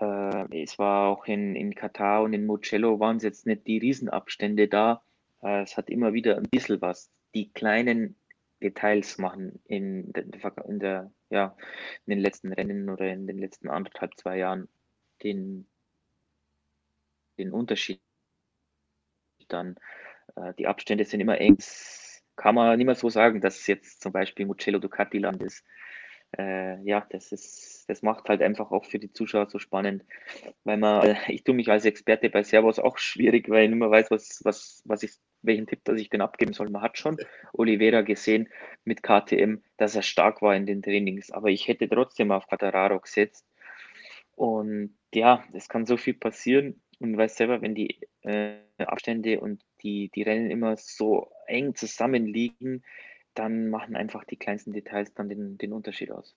Äh, 0.00 0.62
es 0.62 0.78
war 0.78 1.08
auch 1.08 1.26
in, 1.26 1.54
in 1.54 1.74
Katar 1.74 2.22
und 2.22 2.32
in 2.32 2.46
Mugello 2.46 2.98
waren 2.98 3.18
es 3.18 3.22
jetzt 3.22 3.46
nicht 3.46 3.66
die 3.66 3.78
Riesenabstände 3.78 4.66
da. 4.68 5.02
Äh, 5.42 5.62
es 5.62 5.76
hat 5.76 5.90
immer 5.90 6.12
wieder 6.14 6.36
ein 6.36 6.48
bisschen 6.50 6.80
was. 6.80 7.10
Die 7.34 7.52
kleinen 7.52 8.16
Details 8.62 9.18
machen 9.18 9.60
in 9.66 10.12
der, 10.12 10.24
in 10.66 10.78
der, 10.80 11.12
ja, 11.30 11.54
in 12.06 12.10
den 12.10 12.20
letzten 12.20 12.52
Rennen 12.52 12.88
oder 12.88 13.12
in 13.12 13.26
den 13.26 13.38
letzten 13.38 13.68
anderthalb, 13.68 14.16
zwei 14.16 14.38
Jahren 14.38 14.68
den, 15.22 15.66
den 17.36 17.52
Unterschied 17.52 18.00
dann. 19.48 19.76
Äh, 20.34 20.54
die 20.54 20.66
Abstände 20.66 21.04
sind 21.04 21.20
immer 21.20 21.38
eng. 21.38 21.58
Kann 22.38 22.54
man 22.54 22.78
mehr 22.78 22.94
so 22.94 23.10
sagen, 23.10 23.40
dass 23.40 23.66
jetzt 23.66 24.00
zum 24.00 24.12
Beispiel 24.12 24.46
Mugello 24.46 24.78
Ducati 24.78 25.18
Land 25.18 25.42
ist. 25.42 25.64
Äh, 26.38 26.80
ja, 26.84 27.04
das 27.10 27.32
ist, 27.32 27.84
das 27.88 28.02
macht 28.02 28.28
halt 28.28 28.42
einfach 28.42 28.70
auch 28.70 28.84
für 28.84 28.98
die 28.98 29.12
Zuschauer 29.12 29.48
so 29.48 29.58
spannend, 29.58 30.04
weil 30.62 30.76
man, 30.76 31.04
äh, 31.04 31.16
ich 31.28 31.42
tue 31.42 31.54
mich 31.54 31.68
als 31.70 31.84
Experte 31.84 32.30
bei 32.30 32.44
Servos 32.44 32.78
auch 32.78 32.98
schwierig, 32.98 33.48
weil 33.48 33.64
ich 33.64 33.70
nicht 33.70 33.78
mehr 33.78 33.90
weiß, 33.90 34.10
was, 34.10 34.40
was, 34.44 34.82
was 34.84 35.02
ich 35.02 35.12
welchen 35.42 35.66
Tipp, 35.66 35.80
dass 35.84 36.00
ich 36.00 36.10
den 36.10 36.20
abgeben 36.20 36.52
soll. 36.52 36.70
Man 36.70 36.82
hat 36.82 36.96
schon 36.98 37.16
Oliveira 37.52 38.02
gesehen 38.02 38.48
mit 38.84 39.02
KTM, 39.02 39.62
dass 39.76 39.96
er 39.96 40.02
stark 40.02 40.40
war 40.40 40.54
in 40.54 40.66
den 40.66 40.82
Trainings, 40.82 41.32
aber 41.32 41.48
ich 41.48 41.66
hätte 41.66 41.88
trotzdem 41.88 42.30
auf 42.30 42.46
Quattararo 42.46 43.00
gesetzt. 43.00 43.46
Und 44.36 44.96
ja, 45.12 45.42
es 45.52 45.68
kann 45.68 45.86
so 45.86 45.96
viel 45.96 46.14
passieren. 46.14 46.80
Und 47.00 47.12
du 47.12 47.18
weißt 47.18 47.36
selber, 47.36 47.62
wenn 47.62 47.74
die 47.74 48.00
äh, 48.22 48.58
Abstände 48.78 49.40
und 49.40 49.64
die, 49.82 50.10
die 50.14 50.22
Rennen 50.22 50.50
immer 50.50 50.76
so 50.76 51.30
eng 51.46 51.74
zusammenliegen, 51.74 52.84
dann 53.34 53.70
machen 53.70 53.96
einfach 53.96 54.24
die 54.24 54.36
kleinsten 54.36 54.72
Details 54.72 55.14
dann 55.14 55.28
den, 55.28 55.58
den 55.58 55.72
Unterschied 55.72 56.10
aus. 56.10 56.36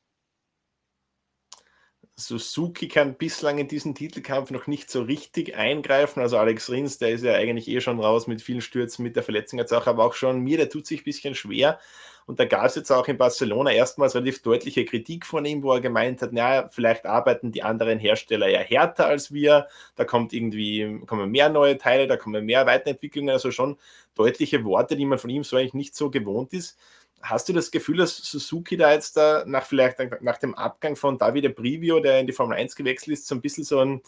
Suzuki 2.28 2.88
kann 2.88 3.16
bislang 3.16 3.58
in 3.58 3.68
diesen 3.68 3.96
Titelkampf 3.96 4.52
noch 4.52 4.68
nicht 4.68 4.90
so 4.90 5.02
richtig 5.02 5.56
eingreifen. 5.56 6.22
Also 6.22 6.38
Alex 6.38 6.70
Rins, 6.70 6.98
der 6.98 7.10
ist 7.10 7.24
ja 7.24 7.34
eigentlich 7.34 7.68
eh 7.68 7.82
schon 7.82 8.00
raus 8.00 8.28
mit 8.28 8.42
vielen 8.42 8.62
Stürzen, 8.62 9.04
mit 9.04 9.16
der 9.16 9.24
Verletzung 9.24 9.60
jetzt 9.60 9.74
auch, 9.74 9.88
aber 9.88 10.06
auch 10.06 10.14
schon 10.14 10.40
mir, 10.40 10.58
der 10.58 10.70
tut 10.70 10.88
sich 10.88 11.02
ein 11.02 11.06
bisschen 11.06 11.36
schwer. 11.36 11.80
Und 12.26 12.40
da 12.40 12.46
gab 12.46 12.66
es 12.66 12.76
jetzt 12.76 12.92
auch 12.92 13.08
in 13.08 13.18
Barcelona 13.18 13.72
erstmals 13.72 14.16
relativ 14.16 14.42
deutliche 14.42 14.86
Kritik 14.86 15.26
von 15.26 15.44
ihm, 15.44 15.64
wo 15.64 15.74
er 15.74 15.82
gemeint 15.82 16.22
hat, 16.22 16.34
naja, 16.34 16.70
vielleicht 16.70 17.06
arbeiten 17.06 17.52
die 17.52 17.64
anderen 17.64 18.00
Hersteller 18.00 18.48
ja 18.48 18.60
härter 18.60 19.08
als 19.08 19.34
wir, 19.34 19.68
da 19.96 20.06
kommt 20.06 20.32
irgendwie, 20.32 21.02
kommen 21.08 21.32
mehr 21.32 21.50
neue 21.50 21.78
Teile, 21.78 22.08
da 22.08 22.18
kommen 22.18 22.46
mehr 22.46 22.66
Weiterentwicklungen, 22.66 23.32
also 23.32 23.52
schon 23.52 23.78
deutliche 24.16 24.64
Worte, 24.64 24.96
die 24.96 25.06
man 25.06 25.18
von 25.18 25.30
ihm 25.30 25.44
so 25.44 25.58
eigentlich 25.58 25.74
nicht 25.74 25.96
so 25.96 26.10
gewohnt 26.10 26.54
ist. 26.54 26.78
Hast 27.22 27.50
du 27.50 27.54
das 27.54 27.72
Gefühl, 27.72 27.98
dass 27.98 28.18
Suzuki 28.18 28.78
da 28.78 28.92
jetzt 28.92 29.16
da 29.18 29.44
nach 29.46 29.66
vielleicht 29.66 29.98
nach 30.22 30.38
dem 30.38 30.56
Abgang 30.56 30.96
von 30.96 31.18
Davide 31.18 31.50
Brivio, 31.50 32.00
der 32.00 32.20
in 32.20 32.28
die 32.28 32.34
Formel 32.34 32.58
1 32.58 32.76
gewechselt 32.76 33.14
ist, 33.14 33.28
so 33.28 33.36
ein 33.36 33.42
bisschen 33.42 33.64
so 33.64 33.80
ein 33.80 34.02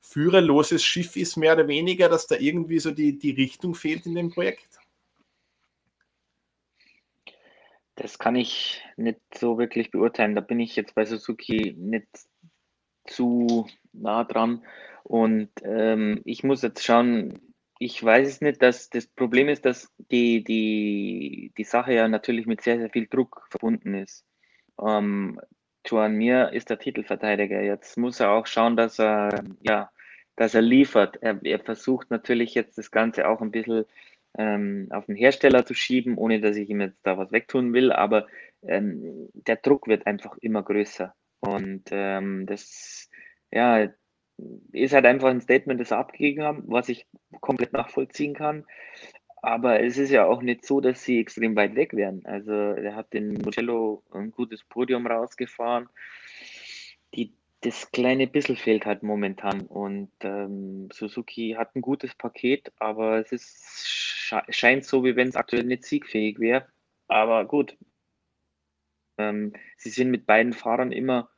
führerloses 0.00 0.82
Schiff 0.84 1.16
ist, 1.16 1.36
mehr 1.36 1.54
oder 1.54 1.68
weniger, 1.68 2.08
dass 2.08 2.26
da 2.26 2.36
irgendwie 2.36 2.80
so 2.80 2.90
die, 2.90 3.18
die 3.18 3.30
Richtung 3.30 3.74
fehlt 3.74 4.06
in 4.06 4.14
dem 4.14 4.30
Projekt? 4.30 4.78
Das 7.94 8.18
kann 8.18 8.36
ich 8.36 8.82
nicht 8.96 9.20
so 9.34 9.58
wirklich 9.58 9.90
beurteilen. 9.90 10.34
Da 10.34 10.40
bin 10.40 10.58
ich 10.58 10.74
jetzt 10.76 10.94
bei 10.94 11.04
Suzuki 11.04 11.74
nicht 11.78 12.08
zu 13.06 13.68
nah 13.92 14.24
dran. 14.24 14.64
Und 15.04 15.50
ähm, 15.62 16.20
ich 16.24 16.42
muss 16.42 16.62
jetzt 16.62 16.84
schauen, 16.84 17.51
ich 17.84 18.02
weiß 18.02 18.28
es 18.28 18.40
nicht, 18.40 18.62
dass 18.62 18.90
das 18.90 19.06
Problem 19.06 19.48
ist, 19.48 19.64
dass 19.64 19.92
die, 20.10 20.44
die, 20.44 21.52
die 21.56 21.64
Sache 21.64 21.94
ja 21.94 22.08
natürlich 22.08 22.46
mit 22.46 22.60
sehr, 22.62 22.78
sehr 22.78 22.90
viel 22.90 23.08
Druck 23.08 23.46
verbunden 23.50 23.94
ist. 23.94 24.24
Ähm, 24.80 25.40
Juan 25.86 26.14
Mir 26.14 26.52
ist 26.52 26.70
der 26.70 26.78
Titelverteidiger. 26.78 27.60
Jetzt 27.60 27.98
muss 27.98 28.20
er 28.20 28.30
auch 28.30 28.46
schauen, 28.46 28.76
dass 28.76 29.00
er, 29.00 29.44
ja, 29.62 29.90
dass 30.36 30.54
er 30.54 30.62
liefert. 30.62 31.18
Er, 31.22 31.40
er 31.42 31.58
versucht 31.58 32.10
natürlich 32.10 32.54
jetzt 32.54 32.78
das 32.78 32.90
Ganze 32.90 33.26
auch 33.26 33.40
ein 33.40 33.50
bisschen 33.50 33.84
ähm, 34.38 34.88
auf 34.90 35.06
den 35.06 35.16
Hersteller 35.16 35.66
zu 35.66 35.74
schieben, 35.74 36.16
ohne 36.16 36.40
dass 36.40 36.56
ich 36.56 36.70
ihm 36.70 36.80
jetzt 36.80 37.00
da 37.02 37.18
was 37.18 37.32
wegtun 37.32 37.72
will, 37.72 37.92
aber 37.92 38.26
ähm, 38.62 39.28
der 39.34 39.56
Druck 39.56 39.88
wird 39.88 40.06
einfach 40.06 40.36
immer 40.40 40.62
größer. 40.62 41.14
Und 41.40 41.84
ähm, 41.90 42.46
das, 42.46 43.10
ja, 43.50 43.88
ist 44.72 44.92
halt 44.92 45.06
einfach 45.06 45.28
ein 45.28 45.40
Statement, 45.40 45.80
das 45.80 45.90
er 45.90 45.98
abgegeben 45.98 46.42
haben, 46.42 46.64
was 46.66 46.88
ich 46.88 47.06
komplett 47.40 47.72
nachvollziehen 47.72 48.34
kann. 48.34 48.64
Aber 49.42 49.80
es 49.80 49.98
ist 49.98 50.10
ja 50.10 50.24
auch 50.24 50.40
nicht 50.40 50.64
so, 50.64 50.80
dass 50.80 51.02
sie 51.02 51.18
extrem 51.18 51.56
weit 51.56 51.74
weg 51.74 51.94
wären. 51.94 52.24
Also 52.24 52.52
er 52.52 52.94
hat 52.94 53.12
den 53.12 53.34
Mugello 53.34 54.04
ein 54.12 54.30
gutes 54.30 54.62
Podium 54.62 55.06
rausgefahren. 55.06 55.88
Die, 57.14 57.34
das 57.60 57.90
kleine 57.90 58.28
bisschen 58.28 58.56
fehlt 58.56 58.86
halt 58.86 59.02
momentan. 59.02 59.62
Und 59.62 60.12
ähm, 60.20 60.88
Suzuki 60.92 61.56
hat 61.58 61.74
ein 61.74 61.82
gutes 61.82 62.14
Paket, 62.14 62.72
aber 62.78 63.18
es 63.18 63.32
ist, 63.32 64.32
scheint 64.50 64.84
so, 64.84 65.04
wie 65.04 65.16
wenn 65.16 65.28
es 65.28 65.36
aktuell 65.36 65.64
nicht 65.64 65.84
siegfähig 65.84 66.38
wäre. 66.38 66.68
Aber 67.08 67.44
gut, 67.44 67.76
ähm, 69.18 69.54
sie 69.76 69.90
sind 69.90 70.10
mit 70.10 70.24
beiden 70.24 70.52
Fahrern 70.52 70.92
immer 70.92 71.30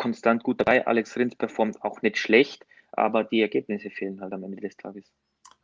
konstant 0.00 0.42
gut 0.42 0.60
dabei. 0.60 0.86
Alex 0.86 1.16
Rins 1.18 1.36
performt 1.36 1.84
auch 1.84 2.00
nicht 2.00 2.16
schlecht, 2.16 2.66
aber 2.90 3.22
die 3.22 3.42
Ergebnisse 3.42 3.90
fehlen 3.90 4.22
halt 4.22 4.32
am 4.32 4.42
Ende 4.42 4.56
des 4.56 4.76
Tages 4.78 5.12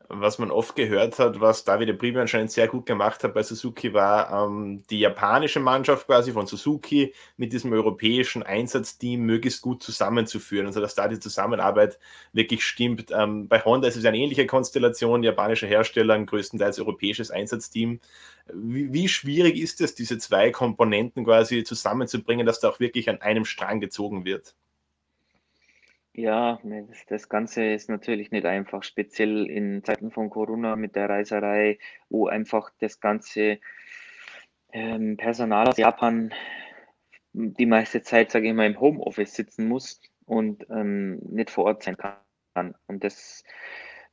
was 0.09 0.38
man 0.38 0.51
oft 0.51 0.77
gehört 0.77 1.19
hat, 1.19 1.40
was 1.40 1.64
David 1.64 1.99
Priebe 1.99 2.21
anscheinend 2.21 2.51
sehr 2.51 2.69
gut 2.69 2.87
gemacht 2.87 3.23
hat 3.25 3.35
bei 3.35 3.42
Suzuki, 3.42 3.92
war 3.92 4.47
ähm, 4.47 4.85
die 4.90 5.01
japanische 5.01 5.61
Mannschaft 5.61 6.07
quasi 6.07 6.33
von 6.33 6.47
Suzuki 6.47 7.14
mit 7.37 7.53
diesem 7.53 7.73
europäischen 7.73 8.42
Einsatzteam 8.42 9.21
möglichst 9.21 9.62
gut 9.62 9.83
zusammenzuführen. 9.83 10.66
Also 10.66 10.81
dass 10.81 10.95
da 10.95 11.09
die 11.09 11.19
Zusammenarbeit 11.19 11.99
wirklich 12.33 12.64
stimmt. 12.64 13.11
Ähm, 13.11 13.49
bei 13.49 13.61
Honda 13.64 13.88
ist 13.88 13.97
es 13.97 14.05
eine 14.05 14.19
ähnliche 14.19 14.47
Konstellation, 14.47 15.23
japanischer 15.23 15.66
Hersteller, 15.66 16.14
ein 16.14 16.27
größtenteils 16.27 16.79
europäisches 16.79 17.31
Einsatzteam. 17.31 18.01
Wie, 18.53 18.92
wie 18.92 19.09
schwierig 19.09 19.57
ist 19.57 19.81
es, 19.81 19.95
diese 19.95 20.19
zwei 20.19 20.51
Komponenten 20.51 21.25
quasi 21.25 21.64
zusammenzubringen, 21.64 22.47
dass 22.47 22.61
da 22.61 22.69
auch 22.69 22.81
wirklich 22.81 23.11
an 23.11 23.21
einem 23.21 23.45
Strang 23.45 23.81
gezogen 23.81 24.25
wird? 24.25 24.55
Ja, 26.17 26.59
ne, 26.63 26.87
das, 26.89 27.05
das 27.05 27.29
Ganze 27.29 27.63
ist 27.75 27.91
natürlich 27.91 28.31
nicht 28.31 28.47
einfach, 28.47 28.83
speziell 28.83 29.51
in 29.51 29.85
Zeiten 29.85 30.11
von 30.11 30.31
Corona 30.31 30.75
mit 30.75 30.97
der 30.97 31.11
Reiserei, 31.11 31.79
wo 32.09 32.27
einfach 32.27 32.71
das 32.79 33.01
ganze 33.01 33.59
ähm, 34.73 35.19
Personal 35.19 35.69
aus 35.69 35.77
Japan 35.77 36.33
die 37.35 37.67
meiste 37.67 38.01
Zeit, 38.01 38.31
sage 38.31 38.49
ich 38.49 38.55
mal, 38.55 38.65
im 38.65 38.81
Homeoffice 38.81 39.35
sitzen 39.35 39.69
muss 39.69 40.01
und 40.25 40.67
ähm, 40.71 41.19
nicht 41.19 41.51
vor 41.51 41.65
Ort 41.65 41.83
sein 41.83 41.99
kann. 41.99 42.75
Und 42.87 43.05
das, 43.05 43.45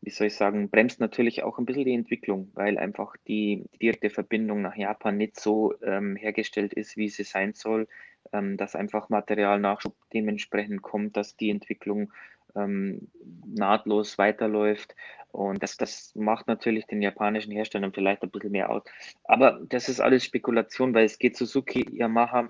wie 0.01 0.09
soll 0.09 0.27
ich 0.27 0.35
sagen, 0.35 0.69
bremst 0.69 0.99
natürlich 0.99 1.43
auch 1.43 1.57
ein 1.57 1.65
bisschen 1.65 1.85
die 1.85 1.93
Entwicklung, 1.93 2.51
weil 2.53 2.77
einfach 2.77 3.15
die 3.29 3.63
direkte 3.81 4.09
Verbindung 4.09 4.61
nach 4.61 4.75
Japan 4.75 5.15
nicht 5.15 5.39
so 5.39 5.73
ähm, 5.81 6.17
hergestellt 6.17 6.73
ist, 6.73 6.97
wie 6.97 7.07
sie 7.07 7.23
sein 7.23 7.53
soll 7.53 7.87
ähm, 8.33 8.57
dass 8.57 8.75
einfach 8.75 9.09
Materialnachschub 9.09 9.95
dementsprechend 10.13 10.81
kommt, 10.81 11.15
dass 11.15 11.37
die 11.37 11.49
Entwicklung 11.49 12.11
ähm, 12.55 13.07
nahtlos 13.45 14.17
weiterläuft. 14.17 14.95
Und 15.31 15.63
das, 15.63 15.77
das 15.77 16.13
macht 16.15 16.47
natürlich 16.47 16.85
den 16.85 17.01
japanischen 17.01 17.51
Herstellern 17.51 17.93
vielleicht 17.93 18.23
ein 18.23 18.29
bisschen 18.29 18.51
mehr 18.51 18.69
aus. 18.69 18.83
Aber 19.23 19.59
das 19.69 19.89
ist 19.89 19.99
alles 19.99 20.23
Spekulation, 20.23 20.93
weil 20.93 21.05
es 21.05 21.17
geht 21.17 21.37
Suzuki, 21.37 21.85
Yamaha 21.91 22.49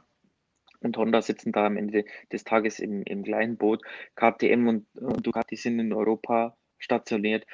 und 0.81 0.97
Honda 0.97 1.21
sitzen 1.21 1.53
da 1.53 1.65
am 1.65 1.77
Ende 1.77 2.03
des 2.31 2.43
Tages 2.43 2.79
im, 2.79 3.03
im 3.03 3.23
gleichen 3.23 3.57
Boot. 3.57 3.81
KTM 4.15 4.67
und, 4.67 4.85
und 4.95 5.25
Ducati 5.25 5.55
sind 5.55 5.79
in 5.79 5.93
Europa 5.93 6.57
stationiert 6.77 7.45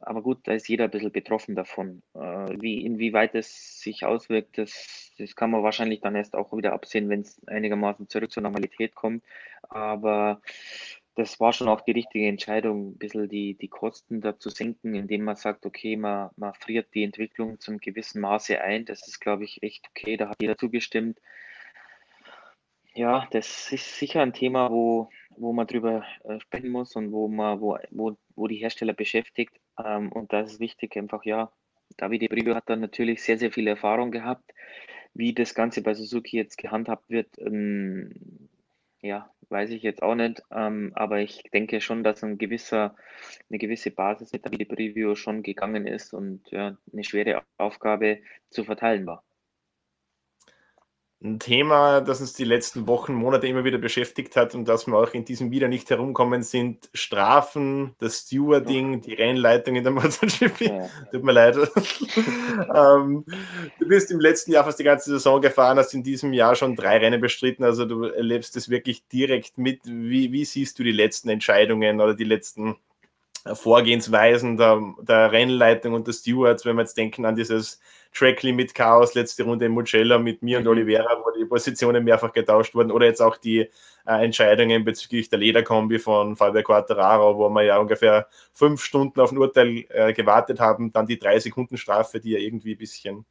aber 0.00 0.22
gut, 0.22 0.38
da 0.44 0.52
ist 0.52 0.68
jeder 0.68 0.84
ein 0.84 0.90
bisschen 0.90 1.12
betroffen 1.12 1.54
davon. 1.54 2.02
Äh, 2.14 2.18
wie, 2.60 2.84
inwieweit 2.84 3.34
es 3.34 3.80
sich 3.80 4.04
auswirkt, 4.04 4.58
das, 4.58 5.12
das 5.18 5.34
kann 5.36 5.50
man 5.50 5.62
wahrscheinlich 5.62 6.00
dann 6.00 6.14
erst 6.14 6.34
auch 6.34 6.56
wieder 6.56 6.72
absehen, 6.72 7.08
wenn 7.08 7.20
es 7.20 7.40
einigermaßen 7.46 8.08
zurück 8.08 8.30
zur 8.30 8.42
Normalität 8.42 8.94
kommt. 8.94 9.24
Aber 9.68 10.40
das 11.14 11.38
war 11.40 11.52
schon 11.52 11.68
auch 11.68 11.80
die 11.80 11.92
richtige 11.92 12.26
Entscheidung, 12.26 12.90
ein 12.92 12.98
bisschen 12.98 13.28
die, 13.28 13.54
die 13.54 13.68
Kosten 13.68 14.20
da 14.20 14.38
zu 14.38 14.50
senken, 14.50 14.94
indem 14.94 15.22
man 15.22 15.36
sagt, 15.36 15.64
okay, 15.64 15.96
man, 15.96 16.30
man 16.36 16.54
friert 16.54 16.92
die 16.94 17.04
Entwicklung 17.04 17.60
zum 17.60 17.78
gewissen 17.78 18.20
Maße 18.20 18.60
ein. 18.60 18.84
Das 18.84 19.06
ist, 19.06 19.20
glaube 19.20 19.44
ich, 19.44 19.62
echt 19.62 19.88
okay. 19.90 20.16
Da 20.16 20.28
hat 20.28 20.42
jeder 20.42 20.58
zugestimmt. 20.58 21.20
Ja, 22.94 23.26
das 23.32 23.72
ist 23.72 23.98
sicher 23.98 24.22
ein 24.22 24.32
Thema, 24.32 24.70
wo, 24.70 25.10
wo 25.36 25.52
man 25.52 25.66
drüber 25.66 26.04
äh, 26.24 26.40
sprechen 26.40 26.70
muss 26.70 26.94
und 26.96 27.12
wo 27.12 27.28
man, 27.28 27.60
wo, 27.60 27.78
wo, 27.90 28.16
wo 28.36 28.46
die 28.46 28.56
Hersteller 28.56 28.92
beschäftigt. 28.92 29.60
Ähm, 29.82 30.12
und 30.12 30.32
da 30.32 30.40
ist 30.40 30.60
wichtig 30.60 30.96
einfach, 30.96 31.24
ja, 31.24 31.52
Davide 31.96 32.28
Brivio 32.28 32.54
hat 32.54 32.68
dann 32.68 32.80
natürlich 32.80 33.22
sehr, 33.22 33.38
sehr 33.38 33.52
viel 33.52 33.66
Erfahrung 33.68 34.10
gehabt. 34.10 34.52
Wie 35.12 35.32
das 35.32 35.54
Ganze 35.54 35.82
bei 35.82 35.94
Suzuki 35.94 36.36
jetzt 36.36 36.58
gehandhabt 36.58 37.08
wird, 37.08 37.28
ähm, 37.38 38.48
ja, 39.00 39.30
weiß 39.48 39.70
ich 39.70 39.82
jetzt 39.82 40.02
auch 40.02 40.14
nicht. 40.14 40.42
Ähm, 40.50 40.92
aber 40.94 41.20
ich 41.20 41.42
denke 41.52 41.80
schon, 41.80 42.02
dass 42.02 42.24
ein 42.24 42.38
gewisser, 42.38 42.96
eine 43.48 43.58
gewisse 43.58 43.90
Basis 43.90 44.32
mit 44.32 44.44
Davide 44.44 44.66
Brivio 44.66 45.14
schon 45.14 45.42
gegangen 45.42 45.86
ist 45.86 46.14
und 46.14 46.50
ja, 46.50 46.76
eine 46.92 47.04
schwere 47.04 47.42
Aufgabe 47.58 48.20
zu 48.50 48.64
verteilen 48.64 49.06
war. 49.06 49.22
Ein 51.24 51.38
Thema, 51.38 52.02
das 52.02 52.20
uns 52.20 52.34
die 52.34 52.44
letzten 52.44 52.86
Wochen, 52.86 53.14
Monate 53.14 53.46
immer 53.46 53.64
wieder 53.64 53.78
beschäftigt 53.78 54.36
hat 54.36 54.54
und 54.54 54.68
das 54.68 54.86
wir 54.86 54.98
auch 54.98 55.14
in 55.14 55.24
diesem 55.24 55.50
wieder 55.50 55.68
nicht 55.68 55.88
herumkommen, 55.88 56.42
sind 56.42 56.90
Strafen, 56.92 57.94
das 57.98 58.18
Stewarding, 58.18 59.00
die 59.00 59.14
Rennleitung 59.14 59.74
in 59.74 59.84
der 59.84 59.92
MotoGP. 59.94 60.60
Ja. 60.60 60.86
Tut 61.10 61.24
mir 61.24 61.32
leid. 61.32 61.56
ähm, 62.74 63.24
du 63.78 63.88
bist 63.88 64.10
im 64.10 64.20
letzten 64.20 64.52
Jahr 64.52 64.64
fast 64.64 64.78
die 64.78 64.84
ganze 64.84 65.12
Saison 65.12 65.40
gefahren, 65.40 65.78
hast 65.78 65.94
in 65.94 66.02
diesem 66.02 66.34
Jahr 66.34 66.56
schon 66.56 66.76
drei 66.76 66.98
Rennen 66.98 67.22
bestritten, 67.22 67.64
also 67.64 67.86
du 67.86 68.02
erlebst 68.02 68.54
es 68.58 68.68
wirklich 68.68 69.08
direkt 69.08 69.56
mit. 69.56 69.80
Wie, 69.84 70.30
wie 70.30 70.44
siehst 70.44 70.78
du 70.78 70.82
die 70.82 70.92
letzten 70.92 71.30
Entscheidungen 71.30 72.02
oder 72.02 72.12
die 72.12 72.24
letzten 72.24 72.76
Vorgehensweisen 73.52 74.56
der, 74.56 74.80
der 75.02 75.30
Rennleitung 75.30 75.92
und 75.92 76.06
der 76.06 76.12
Stewards, 76.12 76.64
wenn 76.64 76.76
wir 76.76 76.82
jetzt 76.82 76.96
denken 76.96 77.26
an 77.26 77.36
dieses 77.36 77.78
Track 78.14 78.42
Limit 78.42 78.74
Chaos, 78.74 79.14
letzte 79.14 79.42
Runde 79.42 79.66
in 79.66 79.72
Mugello 79.72 80.18
mit 80.18 80.42
mir 80.42 80.58
und 80.58 80.64
mhm. 80.64 80.70
Oliveira, 80.70 81.20
wo 81.22 81.30
die 81.36 81.44
Positionen 81.44 82.04
mehrfach 82.04 82.32
getauscht 82.32 82.74
wurden, 82.74 82.90
oder 82.90 83.06
jetzt 83.06 83.20
auch 83.20 83.36
die 83.36 83.68
äh, 84.06 84.24
Entscheidungen 84.24 84.84
bezüglich 84.84 85.28
der 85.28 85.40
Lederkombi 85.40 85.98
von 85.98 86.36
Fabio 86.36 86.62
Quattararo, 86.62 87.36
wo 87.36 87.48
wir 87.50 87.62
ja 87.64 87.78
ungefähr 87.78 88.28
fünf 88.52 88.82
Stunden 88.82 89.20
auf 89.20 89.32
ein 89.32 89.38
Urteil 89.38 89.84
äh, 89.88 90.12
gewartet 90.12 90.60
haben, 90.60 90.92
dann 90.92 91.06
die 91.06 91.18
drei 91.18 91.38
Sekunden 91.38 91.76
Strafe, 91.76 92.20
die 92.20 92.30
ja 92.30 92.38
irgendwie 92.38 92.72
ein 92.72 92.78
bisschen 92.78 93.26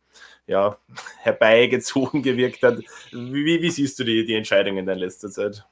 ja, 0.45 0.77
herbeigezogen 1.21 2.21
gewirkt 2.21 2.61
hat. 2.61 2.79
Wie, 3.11 3.61
wie 3.61 3.69
siehst 3.71 3.97
du 3.99 4.03
die, 4.03 4.25
die 4.25 4.35
Entscheidungen 4.35 4.87
in 4.87 4.97
letzter 4.99 5.31
Zeit? 5.31 5.65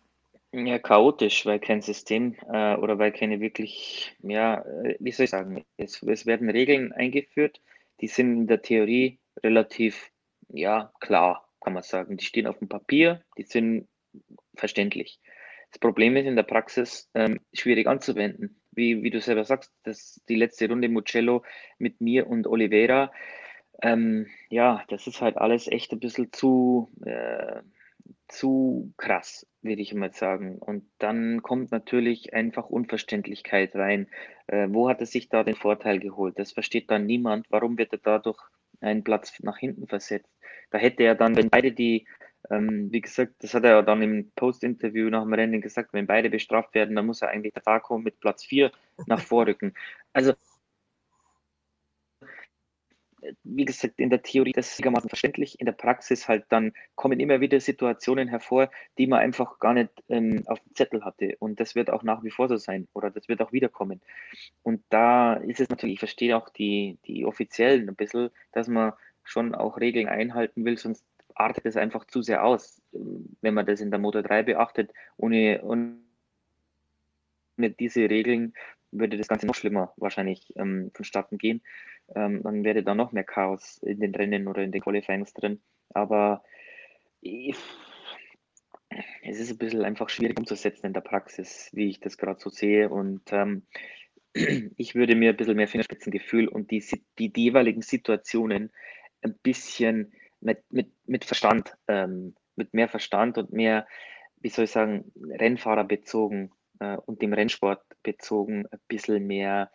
Ja, 0.54 0.80
chaotisch, 0.80 1.46
weil 1.46 1.60
kein 1.60 1.82
System 1.82 2.36
äh, 2.52 2.76
oder 2.76 3.00
weil 3.00 3.14
keine 3.14 3.40
wirklich, 3.40 4.14
ja, 4.22 4.62
äh, 4.62 4.98
wie 5.00 5.12
soll 5.14 5.24
ich 5.24 5.30
sagen, 5.30 5.64
es, 5.78 6.04
es 6.04 6.26
werden 6.26 6.50
Regeln 6.50 6.92
eingeführt, 6.92 7.62
die 8.02 8.08
sind 8.08 8.34
in 8.34 8.48
der 8.48 8.62
Theorie 8.62 9.20
relativ, 9.44 10.12
ja, 10.50 10.92
klar, 11.00 11.48
kann 11.62 11.72
man 11.74 11.84
sagen. 11.84 12.18
Die 12.18 12.26
stehen 12.26 12.48
auf 12.48 12.60
dem 12.60 12.68
Papier, 12.68 13.24
die 13.38 13.44
sind 13.44 13.88
verständlich. 14.56 15.22
Das 15.72 15.80
Problem 15.80 16.18
ist 16.18 16.26
in 16.26 16.36
der 16.36 16.44
Praxis 16.44 17.10
ähm, 17.14 17.40
schwierig 17.54 17.88
anzuwenden. 17.88 18.62
Wie, 18.72 19.04
wie 19.04 19.10
du 19.10 19.22
selber 19.22 19.46
sagst, 19.46 19.72
das, 19.84 20.22
die 20.28 20.36
letzte 20.36 20.68
Runde 20.68 20.90
Mugello 20.90 21.44
mit 21.78 22.02
mir 22.02 22.28
und 22.28 22.46
Oliveira, 22.46 23.14
ähm, 23.82 24.28
ja, 24.50 24.84
das 24.90 25.08
ist 25.08 25.22
halt 25.22 25.38
alles 25.38 25.68
echt 25.68 25.94
ein 25.94 26.00
bisschen 26.02 26.34
zu, 26.34 26.92
äh, 27.06 27.62
zu 28.32 28.94
krass, 28.98 29.46
würde 29.62 29.82
ich 29.82 29.94
mal 29.94 30.14
sagen. 30.14 30.58
Und 30.58 30.90
dann 30.98 31.42
kommt 31.42 31.72
natürlich 31.72 32.34
einfach 32.34 32.70
Unverständlichkeit 32.70 33.76
rein. 33.76 34.08
Äh, 34.48 34.68
wo 34.70 34.90
hat 34.90 35.00
er 35.00 35.06
sich 35.06 35.30
da 35.30 35.44
den 35.44 35.56
Vorteil 35.56 36.00
geholt? 36.00 36.40
Das 36.40 36.52
versteht 36.52 36.90
dann 36.90 37.06
niemand. 37.06 37.46
Warum 37.50 37.78
wird 37.78 37.94
er 37.94 38.00
dadurch 38.00 38.40
einen 38.80 39.04
Platz 39.04 39.34
nach 39.42 39.58
hinten 39.58 39.88
versetzt? 39.88 40.30
Da 40.72 40.78
hätte 40.78 41.04
er 41.04 41.16
dann, 41.16 41.36
wenn 41.36 41.50
beide 41.50 41.72
die, 41.72 42.08
ähm, 42.50 42.92
wie 42.92 43.02
gesagt, 43.02 43.34
das 43.40 43.54
hat 43.54 43.64
er 43.66 43.72
ja 43.72 43.82
dann 43.82 44.02
im 44.02 44.32
Post-Interview 44.36 45.10
nach 45.10 45.24
dem 45.24 45.34
Rennen 45.34 45.62
gesagt, 45.62 45.94
wenn 45.94 46.08
beide 46.08 46.30
bestraft 46.30 46.74
werden, 46.74 46.96
dann 46.96 47.06
muss 47.06 47.22
er 47.22 47.30
eigentlich 47.30 47.54
der 47.54 47.64
Fako 47.64 47.98
mit 47.98 48.20
Platz 48.20 48.46
4 48.46 48.72
nach 49.08 49.20
vorrücken. 49.20 49.74
Also 50.14 50.34
wie 53.44 53.66
gesagt, 53.66 54.00
in 54.00 54.10
der 54.10 54.22
Theorie 54.22 54.52
das 54.52 54.72
ist 54.72 54.80
einigermaßen 54.80 55.10
verständlich, 55.10 55.60
in 55.60 55.66
der 55.66 55.74
Praxis 55.74 56.28
halt 56.28 56.46
dann 56.50 56.74
kommen 56.96 57.20
immer 57.20 57.40
wieder 57.40 57.60
Situationen 57.60 58.28
hervor, 58.28 58.70
die 58.98 59.08
man 59.08 59.20
einfach 59.20 59.60
gar 59.60 59.74
nicht 59.74 59.90
ähm, 60.10 60.44
auf 60.48 60.60
dem 60.60 60.76
Zettel 60.76 61.04
hatte. 61.04 61.36
Und 61.40 61.60
das 61.60 61.76
wird 61.76 61.90
auch 61.92 62.04
nach 62.04 62.24
wie 62.24 62.32
vor 62.32 62.48
so 62.48 62.58
sein 62.58 62.88
oder 62.94 63.12
das 63.12 63.28
wird 63.28 63.42
auch 63.42 63.52
wiederkommen. 63.52 64.02
Und 64.64 64.84
da 64.90 65.36
ist 65.36 65.60
es 65.60 65.70
natürlich, 65.70 65.94
ich 65.94 66.00
verstehe 66.00 66.36
auch 66.38 66.50
die, 66.50 66.98
die 67.06 67.26
Offiziellen 67.26 67.90
ein 67.90 67.96
bisschen, 67.96 68.30
dass 68.52 68.68
man 68.68 68.94
schon 69.24 69.54
auch 69.54 69.80
Regeln 69.80 70.08
einhalten 70.08 70.66
will, 70.66 70.78
sonst 70.78 71.06
artet 71.36 71.66
es 71.66 71.78
einfach 71.78 72.06
zu 72.06 72.22
sehr 72.22 72.44
aus, 72.44 72.82
wenn 72.92 73.54
man 73.54 73.66
das 73.66 73.82
in 73.82 73.92
der 73.92 74.00
Motor 74.00 74.24
3 74.24 74.44
beachtet. 74.44 74.92
Ohne, 75.18 75.62
ohne 75.64 75.98
diese 77.80 78.10
Regeln 78.10 78.54
würde 78.92 79.18
das 79.18 79.28
Ganze 79.28 79.48
noch 79.48 79.56
schlimmer 79.56 79.94
wahrscheinlich 79.98 80.54
ähm, 80.58 80.92
vonstatten 80.94 81.38
gehen 81.38 81.62
ähm, 82.16 82.44
dann 82.44 82.64
wäre 82.64 82.84
da 82.84 82.96
noch 82.96 83.12
mehr 83.12 83.24
Chaos 83.24 83.80
in 83.84 84.00
den 84.00 84.16
Rennen 84.16 84.48
oder 84.48 84.64
in 84.64 84.72
den 84.72 84.82
Qualifyings 84.82 85.34
drin. 85.34 85.62
Aber 85.90 86.44
ich, 87.22 87.56
es 89.24 89.40
ist 89.40 89.52
ein 89.52 89.58
bisschen 89.58 89.84
einfach 89.84 90.10
schwierig 90.10 90.38
umzusetzen 90.40 90.88
in 90.88 90.94
der 90.94 91.02
Praxis, 91.02 91.70
wie 91.74 91.90
ich 91.90 92.00
das 92.00 92.18
gerade 92.18 92.40
so 92.40 92.50
sehe. 92.50 92.90
Und 92.90 93.22
ähm, 93.32 93.64
ich 94.34 94.96
würde 94.96 95.16
mir 95.16 95.32
ein 95.32 95.38
bisschen 95.38 95.56
mehr 95.56 95.68
Fingerspitzengefühl 95.68 96.48
und 96.48 96.72
die, 96.72 96.84
die, 97.18 97.32
die 97.32 97.44
jeweiligen 97.44 97.82
Situationen 97.82 98.72
ein 99.22 99.36
bisschen 99.42 100.14
mit, 100.40 100.64
mit, 100.72 100.92
mit 101.06 101.26
Verstand, 101.26 101.76
ähm, 101.88 102.36
mit 102.56 102.74
mehr 102.74 102.90
Verstand 102.90 103.38
und 103.38 103.54
mehr, 103.54 103.88
wie 104.38 104.50
soll 104.50 104.66
ich 104.66 104.72
sagen, 104.72 105.12
Rennfahrer 105.16 105.84
bezogen 105.84 106.52
äh, 106.80 106.98
und 106.98 107.22
dem 107.22 107.34
Rennsport 107.34 107.84
bezogen 108.04 108.66
ein 108.72 108.80
bisschen 108.88 109.26
mehr 109.28 109.72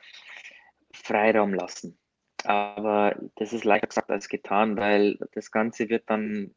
Freiraum 0.93 1.55
lassen. 1.55 1.99
Aber 2.45 3.17
das 3.37 3.53
ist 3.53 3.65
leichter 3.65 3.89
gesagt 3.89 4.11
als 4.11 4.29
getan, 4.29 4.77
weil 4.77 5.19
das 5.33 5.51
Ganze 5.51 5.89
wird 5.89 6.09
dann 6.09 6.55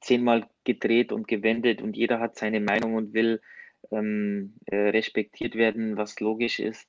zehnmal 0.00 0.48
gedreht 0.64 1.12
und 1.12 1.28
gewendet 1.28 1.82
und 1.82 1.96
jeder 1.96 2.20
hat 2.20 2.36
seine 2.36 2.60
Meinung 2.60 2.94
und 2.94 3.12
will 3.12 3.40
ähm, 3.90 4.54
äh, 4.66 4.76
respektiert 4.90 5.54
werden, 5.54 5.96
was 5.96 6.20
logisch 6.20 6.58
ist. 6.58 6.88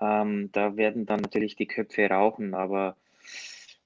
Ähm, 0.00 0.50
da 0.52 0.76
werden 0.76 1.06
dann 1.06 1.20
natürlich 1.20 1.56
die 1.56 1.66
Köpfe 1.66 2.08
rauchen, 2.08 2.54
aber 2.54 2.96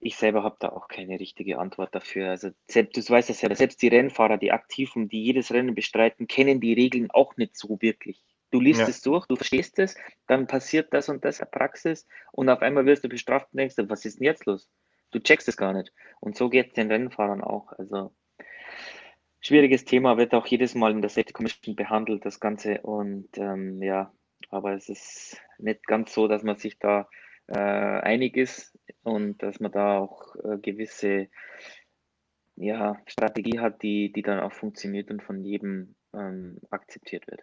ich 0.00 0.16
selber 0.16 0.42
habe 0.42 0.56
da 0.60 0.70
auch 0.70 0.88
keine 0.88 1.18
richtige 1.18 1.58
Antwort 1.58 1.94
dafür. 1.94 2.30
Also 2.30 2.50
selbst, 2.68 2.96
du 2.96 3.12
weißt 3.12 3.30
das 3.30 3.40
ja, 3.40 3.54
selbst 3.54 3.82
die 3.82 3.88
Rennfahrer, 3.88 4.36
die 4.38 4.52
aktiv 4.52 4.94
um 4.94 5.08
die 5.08 5.24
jedes 5.24 5.52
Rennen 5.52 5.74
bestreiten, 5.74 6.28
kennen 6.28 6.60
die 6.60 6.74
Regeln 6.74 7.10
auch 7.10 7.36
nicht 7.36 7.56
so 7.56 7.80
wirklich. 7.80 8.22
Du 8.50 8.60
liest 8.60 8.80
ja. 8.80 8.88
es 8.88 9.00
durch, 9.00 9.26
du 9.26 9.36
verstehst 9.36 9.78
es, 9.78 9.96
dann 10.26 10.46
passiert 10.46 10.92
das 10.94 11.08
und 11.08 11.24
das 11.24 11.40
in 11.40 11.44
der 11.44 11.58
Praxis 11.58 12.06
und 12.32 12.48
auf 12.48 12.62
einmal 12.62 12.86
wirst 12.86 13.04
du 13.04 13.08
bestraft 13.08 13.48
und 13.52 13.58
denkst, 13.58 13.74
was 13.78 14.04
ist 14.04 14.18
denn 14.18 14.24
jetzt 14.24 14.46
los? 14.46 14.70
Du 15.10 15.20
checkst 15.20 15.48
es 15.48 15.56
gar 15.56 15.72
nicht. 15.72 15.92
Und 16.20 16.36
so 16.36 16.48
geht 16.48 16.68
es 16.68 16.72
den 16.74 16.90
Rennfahrern 16.90 17.42
auch. 17.42 17.72
Also 17.72 18.12
schwieriges 19.40 19.84
Thema, 19.84 20.16
wird 20.16 20.34
auch 20.34 20.46
jedes 20.46 20.74
Mal 20.74 20.92
in 20.92 21.00
der 21.00 21.10
Safety 21.10 21.32
Commission 21.32 21.76
behandelt, 21.76 22.24
das 22.24 22.40
Ganze. 22.40 22.80
Und 22.82 23.28
ähm, 23.38 23.82
ja, 23.82 24.12
aber 24.50 24.74
es 24.74 24.88
ist 24.88 25.40
nicht 25.58 25.86
ganz 25.86 26.12
so, 26.12 26.28
dass 26.28 26.42
man 26.42 26.56
sich 26.56 26.78
da 26.78 27.08
äh, 27.46 27.58
einig 27.58 28.36
ist 28.36 28.76
und 29.02 29.42
dass 29.42 29.60
man 29.60 29.72
da 29.72 29.98
auch 29.98 30.36
äh, 30.36 30.58
gewisse 30.58 31.28
ja, 32.56 33.00
Strategie 33.06 33.60
hat, 33.60 33.82
die, 33.82 34.12
die 34.12 34.22
dann 34.22 34.40
auch 34.40 34.52
funktioniert 34.52 35.10
und 35.10 35.22
von 35.22 35.44
jedem 35.44 35.94
ähm, 36.14 36.58
akzeptiert 36.70 37.26
wird. 37.28 37.42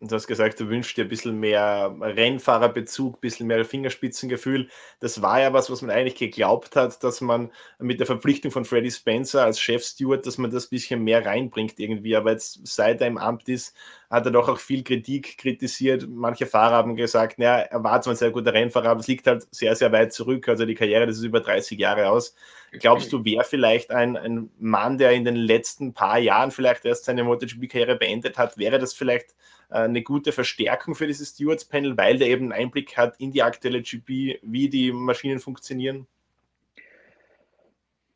Du 0.00 0.14
hast 0.14 0.26
gesagt, 0.26 0.60
du 0.60 0.68
wünschst 0.68 0.96
dir 0.96 1.04
ein 1.04 1.08
bisschen 1.08 1.38
mehr 1.38 1.94
Rennfahrerbezug, 2.00 3.16
ein 3.16 3.20
bisschen 3.20 3.46
mehr 3.46 3.64
Fingerspitzengefühl. 3.64 4.68
Das 5.00 5.22
war 5.22 5.40
ja 5.40 5.52
was, 5.52 5.70
was 5.70 5.80
man 5.80 5.90
eigentlich 5.90 6.16
geglaubt 6.16 6.76
hat, 6.76 7.02
dass 7.02 7.20
man 7.22 7.50
mit 7.78 7.98
der 7.98 8.06
Verpflichtung 8.06 8.50
von 8.50 8.64
Freddie 8.66 8.90
Spencer 8.90 9.44
als 9.44 9.58
Chefsteward, 9.58 10.26
dass 10.26 10.38
man 10.38 10.50
das 10.50 10.66
ein 10.66 10.70
bisschen 10.70 11.02
mehr 11.02 11.24
reinbringt 11.24 11.78
irgendwie. 11.78 12.14
Aber 12.14 12.32
jetzt, 12.32 12.66
seit 12.66 13.00
er 13.00 13.06
im 13.06 13.16
Amt 13.16 13.48
ist, 13.48 13.74
hat 14.10 14.26
er 14.26 14.32
doch 14.32 14.48
auch 14.48 14.58
viel 14.58 14.84
Kritik 14.84 15.38
kritisiert. 15.38 16.06
Manche 16.08 16.46
Fahrer 16.46 16.76
haben 16.76 16.96
gesagt, 16.96 17.38
naja, 17.38 17.58
er 17.60 17.82
war 17.82 18.02
zwar 18.02 18.14
ein 18.14 18.18
sehr 18.18 18.32
guter 18.32 18.52
Rennfahrer, 18.52 18.90
aber 18.90 19.00
es 19.00 19.08
liegt 19.08 19.26
halt 19.26 19.46
sehr, 19.50 19.76
sehr 19.76 19.92
weit 19.92 20.12
zurück. 20.12 20.48
Also 20.48 20.66
die 20.66 20.74
Karriere, 20.74 21.06
das 21.06 21.16
ist 21.16 21.24
über 21.24 21.40
30 21.40 21.78
Jahre 21.78 22.10
aus. 22.10 22.34
Glaubst 22.72 23.12
du, 23.12 23.24
wäre 23.24 23.44
vielleicht 23.44 23.90
ein, 23.92 24.16
ein 24.16 24.50
Mann, 24.58 24.98
der 24.98 25.12
in 25.12 25.24
den 25.24 25.36
letzten 25.36 25.94
paar 25.94 26.18
Jahren 26.18 26.50
vielleicht 26.50 26.84
erst 26.84 27.06
seine 27.06 27.24
MotoGP-Karriere 27.24 27.96
beendet 27.96 28.36
hat, 28.36 28.58
wäre 28.58 28.78
das 28.78 28.92
vielleicht 28.92 29.34
eine 29.68 30.02
gute 30.02 30.32
Verstärkung 30.32 30.94
für 30.94 31.06
dieses 31.06 31.30
Stewards-Panel, 31.30 31.96
weil 31.96 32.18
der 32.18 32.28
eben 32.28 32.52
einen 32.52 32.64
Einblick 32.64 32.96
hat 32.96 33.18
in 33.18 33.32
die 33.32 33.42
aktuelle 33.42 33.82
GP, 33.82 34.38
wie 34.42 34.68
die 34.68 34.92
Maschinen 34.92 35.40
funktionieren? 35.40 36.06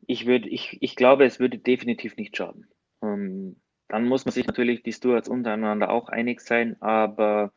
Ich, 0.07 0.25
würd, 0.25 0.45
ich, 0.45 0.77
ich 0.81 0.95
glaube, 0.95 1.25
es 1.25 1.39
würde 1.39 1.57
definitiv 1.57 2.17
nicht 2.17 2.35
schaden. 2.35 2.67
Ähm, 3.01 3.55
dann 3.87 4.05
muss 4.05 4.25
man 4.25 4.31
sich 4.31 4.47
natürlich 4.47 4.83
die 4.83 4.93
Stewards 4.93 5.29
untereinander 5.29 5.89
auch 5.89 6.09
einig 6.09 6.41
sein, 6.41 6.81
aber 6.81 7.51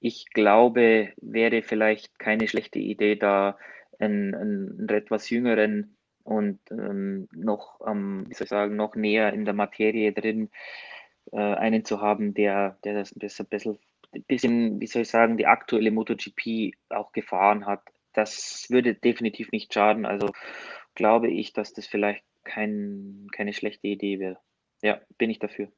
ich 0.00 0.30
glaube, 0.30 1.12
wäre 1.20 1.62
vielleicht 1.62 2.18
keine 2.18 2.46
schlechte 2.48 2.78
Idee, 2.78 3.16
da 3.16 3.58
einen, 3.98 4.34
einen 4.34 4.88
etwas 4.88 5.28
jüngeren 5.30 5.96
und 6.22 6.60
ähm, 6.70 7.28
noch, 7.32 7.80
ähm, 7.86 8.26
wie 8.28 8.34
soll 8.34 8.44
ich 8.44 8.50
sagen, 8.50 8.76
noch 8.76 8.94
näher 8.94 9.32
in 9.32 9.44
der 9.44 9.54
Materie 9.54 10.12
drin 10.12 10.50
äh, 11.32 11.36
einen 11.36 11.84
zu 11.84 12.00
haben, 12.00 12.34
der, 12.34 12.78
der 12.84 12.94
das 12.94 13.12
ein 13.12 13.46
bisschen, 13.46 13.78
bisschen, 14.26 14.80
wie 14.80 14.86
soll 14.86 15.02
ich 15.02 15.08
sagen, 15.08 15.36
die 15.36 15.46
aktuelle 15.46 15.90
MotoGP 15.90 16.74
auch 16.90 17.12
gefahren 17.12 17.66
hat. 17.66 17.82
Das 18.12 18.66
würde 18.70 18.94
definitiv 18.94 19.52
nicht 19.52 19.72
schaden. 19.72 20.06
Also 20.06 20.30
glaube 20.94 21.28
ich, 21.28 21.52
dass 21.52 21.72
das 21.72 21.86
vielleicht 21.86 22.24
kein, 22.44 23.26
keine 23.32 23.52
schlechte 23.52 23.86
Idee 23.86 24.18
wäre. 24.18 24.38
Ja, 24.82 25.00
bin 25.18 25.30
ich 25.30 25.38
dafür. 25.38 25.68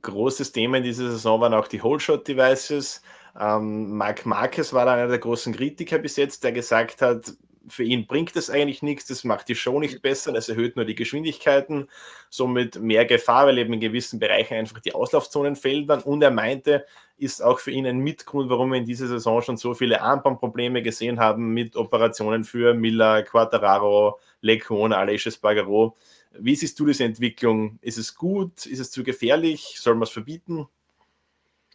Großes 0.00 0.52
Thema 0.52 0.78
in 0.78 0.84
dieser 0.84 1.10
Saison 1.10 1.40
waren 1.40 1.52
auch 1.52 1.68
die 1.68 1.82
Holeshot-Devices. 1.82 3.02
Ähm, 3.38 3.96
Marc 3.96 4.24
Marquez 4.24 4.72
war 4.72 4.86
einer 4.86 5.08
der 5.08 5.18
großen 5.18 5.54
Kritiker 5.54 5.98
bis 5.98 6.16
jetzt, 6.16 6.44
der 6.44 6.52
gesagt 6.52 7.02
hat, 7.02 7.32
für 7.68 7.84
ihn 7.84 8.06
bringt 8.06 8.36
es 8.36 8.50
eigentlich 8.50 8.82
nichts, 8.82 9.06
das 9.06 9.24
macht 9.24 9.48
die 9.48 9.54
Show 9.54 9.78
nicht 9.78 10.02
besser, 10.02 10.32
das 10.32 10.48
erhöht 10.48 10.76
nur 10.76 10.84
die 10.84 10.94
Geschwindigkeiten, 10.94 11.88
somit 12.30 12.80
mehr 12.80 13.04
Gefahr, 13.04 13.46
weil 13.46 13.58
eben 13.58 13.72
in 13.72 13.80
gewissen 13.80 14.18
Bereichen 14.18 14.54
einfach 14.54 14.80
die 14.80 14.94
Auslaufzonen 14.94 15.56
fehlen 15.56 15.86
dann. 15.86 16.02
Und 16.02 16.22
er 16.22 16.30
meinte, 16.30 16.86
ist 17.16 17.42
auch 17.42 17.58
für 17.58 17.70
ihn 17.70 17.86
ein 17.86 17.98
Mitgrund, 17.98 18.50
warum 18.50 18.70
wir 18.70 18.78
in 18.78 18.84
dieser 18.84 19.06
Saison 19.06 19.42
schon 19.42 19.56
so 19.56 19.74
viele 19.74 20.00
Armbandprobleme 20.02 20.82
gesehen 20.82 21.20
haben 21.20 21.52
mit 21.54 21.76
Operationen 21.76 22.44
für 22.44 22.74
Miller, 22.74 23.22
Quattararo, 23.22 24.18
Lecon, 24.40 24.92
Aleix 24.92 25.26
Espargaro. 25.26 25.96
Wie 26.32 26.56
siehst 26.56 26.80
du 26.80 26.86
diese 26.86 27.04
Entwicklung? 27.04 27.78
Ist 27.82 27.98
es 27.98 28.14
gut? 28.14 28.66
Ist 28.66 28.78
es 28.78 28.90
zu 28.90 29.04
gefährlich? 29.04 29.76
Soll 29.78 29.94
man 29.94 30.04
es 30.04 30.10
verbieten? 30.10 30.66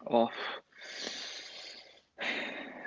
Oh. 0.06 0.28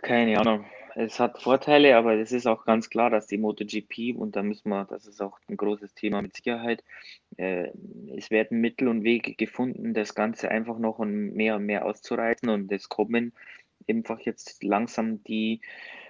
Keine 0.03 0.39
Ahnung 0.39 0.65
es 1.05 1.19
hat 1.19 1.41
Vorteile, 1.43 1.97
aber 1.97 2.15
es 2.15 2.33
ist 2.33 2.47
auch 2.47 2.65
ganz 2.65 2.91
klar, 2.91 3.11
dass 3.11 3.27
die 3.27 3.39
MotoGP, 3.39 4.15
und 4.17 4.37
da 4.37 4.43
müssen 4.43 4.69
wir, 4.69 4.85
das 4.85 5.07
ist 5.07 5.23
auch 5.23 5.39
ein 5.49 5.57
großes 5.57 5.95
Thema 5.95 6.21
mit 6.21 6.37
Sicherheit, 6.37 6.85
äh, 7.37 7.71
es 8.17 8.31
werden 8.31 8.61
Mittel 8.61 8.89
und 8.89 9.03
Wege 9.03 9.35
gefunden, 9.35 9.95
das 9.95 10.15
Ganze 10.15 10.51
einfach 10.51 10.79
noch 10.79 10.99
mehr 10.99 11.57
und 11.57 11.65
mehr 11.65 11.87
auszureizen 11.87 12.51
und 12.51 12.71
es 12.71 12.89
kommen 12.89 13.33
einfach 13.89 14.21
jetzt 14.21 14.63
langsam 14.63 15.25
die, 15.25 15.61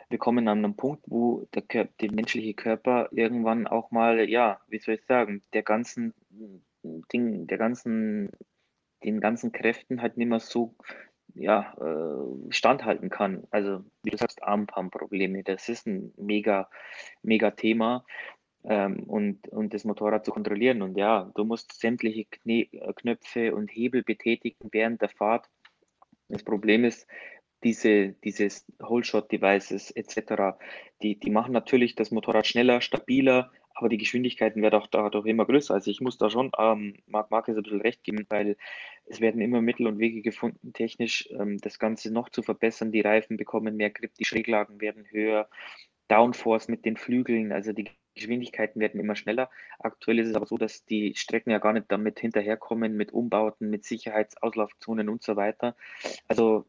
wir 0.08 0.18
kommen 0.18 0.48
an 0.48 0.64
einen 0.64 0.76
Punkt, 0.76 1.04
wo 1.06 1.46
der, 1.54 1.62
Körper, 1.62 1.92
der 2.00 2.12
menschliche 2.12 2.54
Körper 2.54 3.08
irgendwann 3.12 3.68
auch 3.68 3.92
mal, 3.92 4.28
ja, 4.28 4.60
wie 4.68 4.80
soll 4.80 4.94
ich 4.96 5.04
sagen, 5.04 5.42
der 5.52 5.62
ganzen 5.62 6.14
Ding, 7.12 7.46
der 7.46 7.58
ganzen, 7.58 8.30
den 9.04 9.20
ganzen 9.20 9.52
Kräften 9.52 10.02
halt 10.02 10.16
nicht 10.16 10.28
mehr 10.28 10.40
so 10.40 10.74
ja, 11.40 11.74
äh, 11.80 12.52
standhalten 12.52 13.10
kann. 13.10 13.44
Also, 13.50 13.84
wie 14.02 14.10
du 14.10 14.16
sagst, 14.16 14.42
Armpump-Probleme, 14.42 15.42
das 15.42 15.68
ist 15.68 15.86
ein 15.86 16.12
mega, 16.16 16.68
mega 17.22 17.50
Thema. 17.50 18.04
Ähm, 18.62 19.04
und, 19.04 19.48
und 19.48 19.72
das 19.72 19.84
Motorrad 19.84 20.24
zu 20.24 20.32
kontrollieren. 20.32 20.82
Und 20.82 20.98
ja, 20.98 21.30
du 21.34 21.44
musst 21.44 21.80
sämtliche 21.80 22.26
Kne 22.26 22.68
äh, 22.72 22.92
Knöpfe 22.92 23.54
und 23.54 23.70
Hebel 23.70 24.02
betätigen 24.02 24.68
während 24.70 25.00
der 25.00 25.08
Fahrt. 25.08 25.48
Das 26.28 26.42
Problem 26.42 26.84
ist, 26.84 27.06
diese, 27.64 28.10
dieses 28.24 28.66
Whole-Shot-Devices 28.78 29.90
etc., 29.92 30.58
die, 31.02 31.18
die 31.18 31.30
machen 31.30 31.52
natürlich 31.52 31.94
das 31.94 32.10
Motorrad 32.10 32.46
schneller, 32.46 32.80
stabiler, 32.80 33.50
aber 33.80 33.88
die 33.88 33.98
Geschwindigkeiten 33.98 34.62
werden 34.62 34.80
auch 34.80 34.86
dadurch 34.86 35.26
immer 35.26 35.46
größer. 35.46 35.74
Also 35.74 35.90
ich 35.90 36.00
muss 36.00 36.18
da 36.18 36.30
schon 36.30 36.52
ähm, 36.58 36.94
Marc 37.06 37.30
Marquez 37.30 37.56
ein 37.56 37.62
bisschen 37.62 37.80
recht 37.80 38.04
geben, 38.04 38.26
weil 38.28 38.56
es 39.06 39.20
werden 39.20 39.40
immer 39.40 39.60
Mittel 39.60 39.86
und 39.86 39.98
Wege 39.98 40.22
gefunden, 40.22 40.72
technisch 40.72 41.28
ähm, 41.32 41.58
das 41.58 41.78
Ganze 41.78 42.12
noch 42.12 42.28
zu 42.28 42.42
verbessern. 42.42 42.92
Die 42.92 43.00
Reifen 43.00 43.36
bekommen 43.36 43.76
mehr 43.76 43.90
Grip, 43.90 44.14
die 44.14 44.24
Schräglagen 44.24 44.80
werden 44.80 45.06
höher, 45.10 45.48
Downforce 46.08 46.68
mit 46.68 46.84
den 46.84 46.96
Flügeln, 46.96 47.52
also 47.52 47.72
die 47.72 47.88
Geschwindigkeiten 48.14 48.80
werden 48.80 49.00
immer 49.00 49.16
schneller. 49.16 49.48
Aktuell 49.78 50.18
ist 50.18 50.28
es 50.28 50.34
aber 50.34 50.46
so, 50.46 50.58
dass 50.58 50.84
die 50.84 51.14
Strecken 51.16 51.50
ja 51.50 51.58
gar 51.58 51.72
nicht 51.72 51.86
damit 51.88 52.20
hinterherkommen, 52.20 52.96
mit 52.96 53.12
Umbauten, 53.12 53.70
mit 53.70 53.84
Sicherheitsauslaufzonen 53.84 55.08
und 55.08 55.22
so 55.22 55.36
weiter. 55.36 55.76
Also 56.28 56.66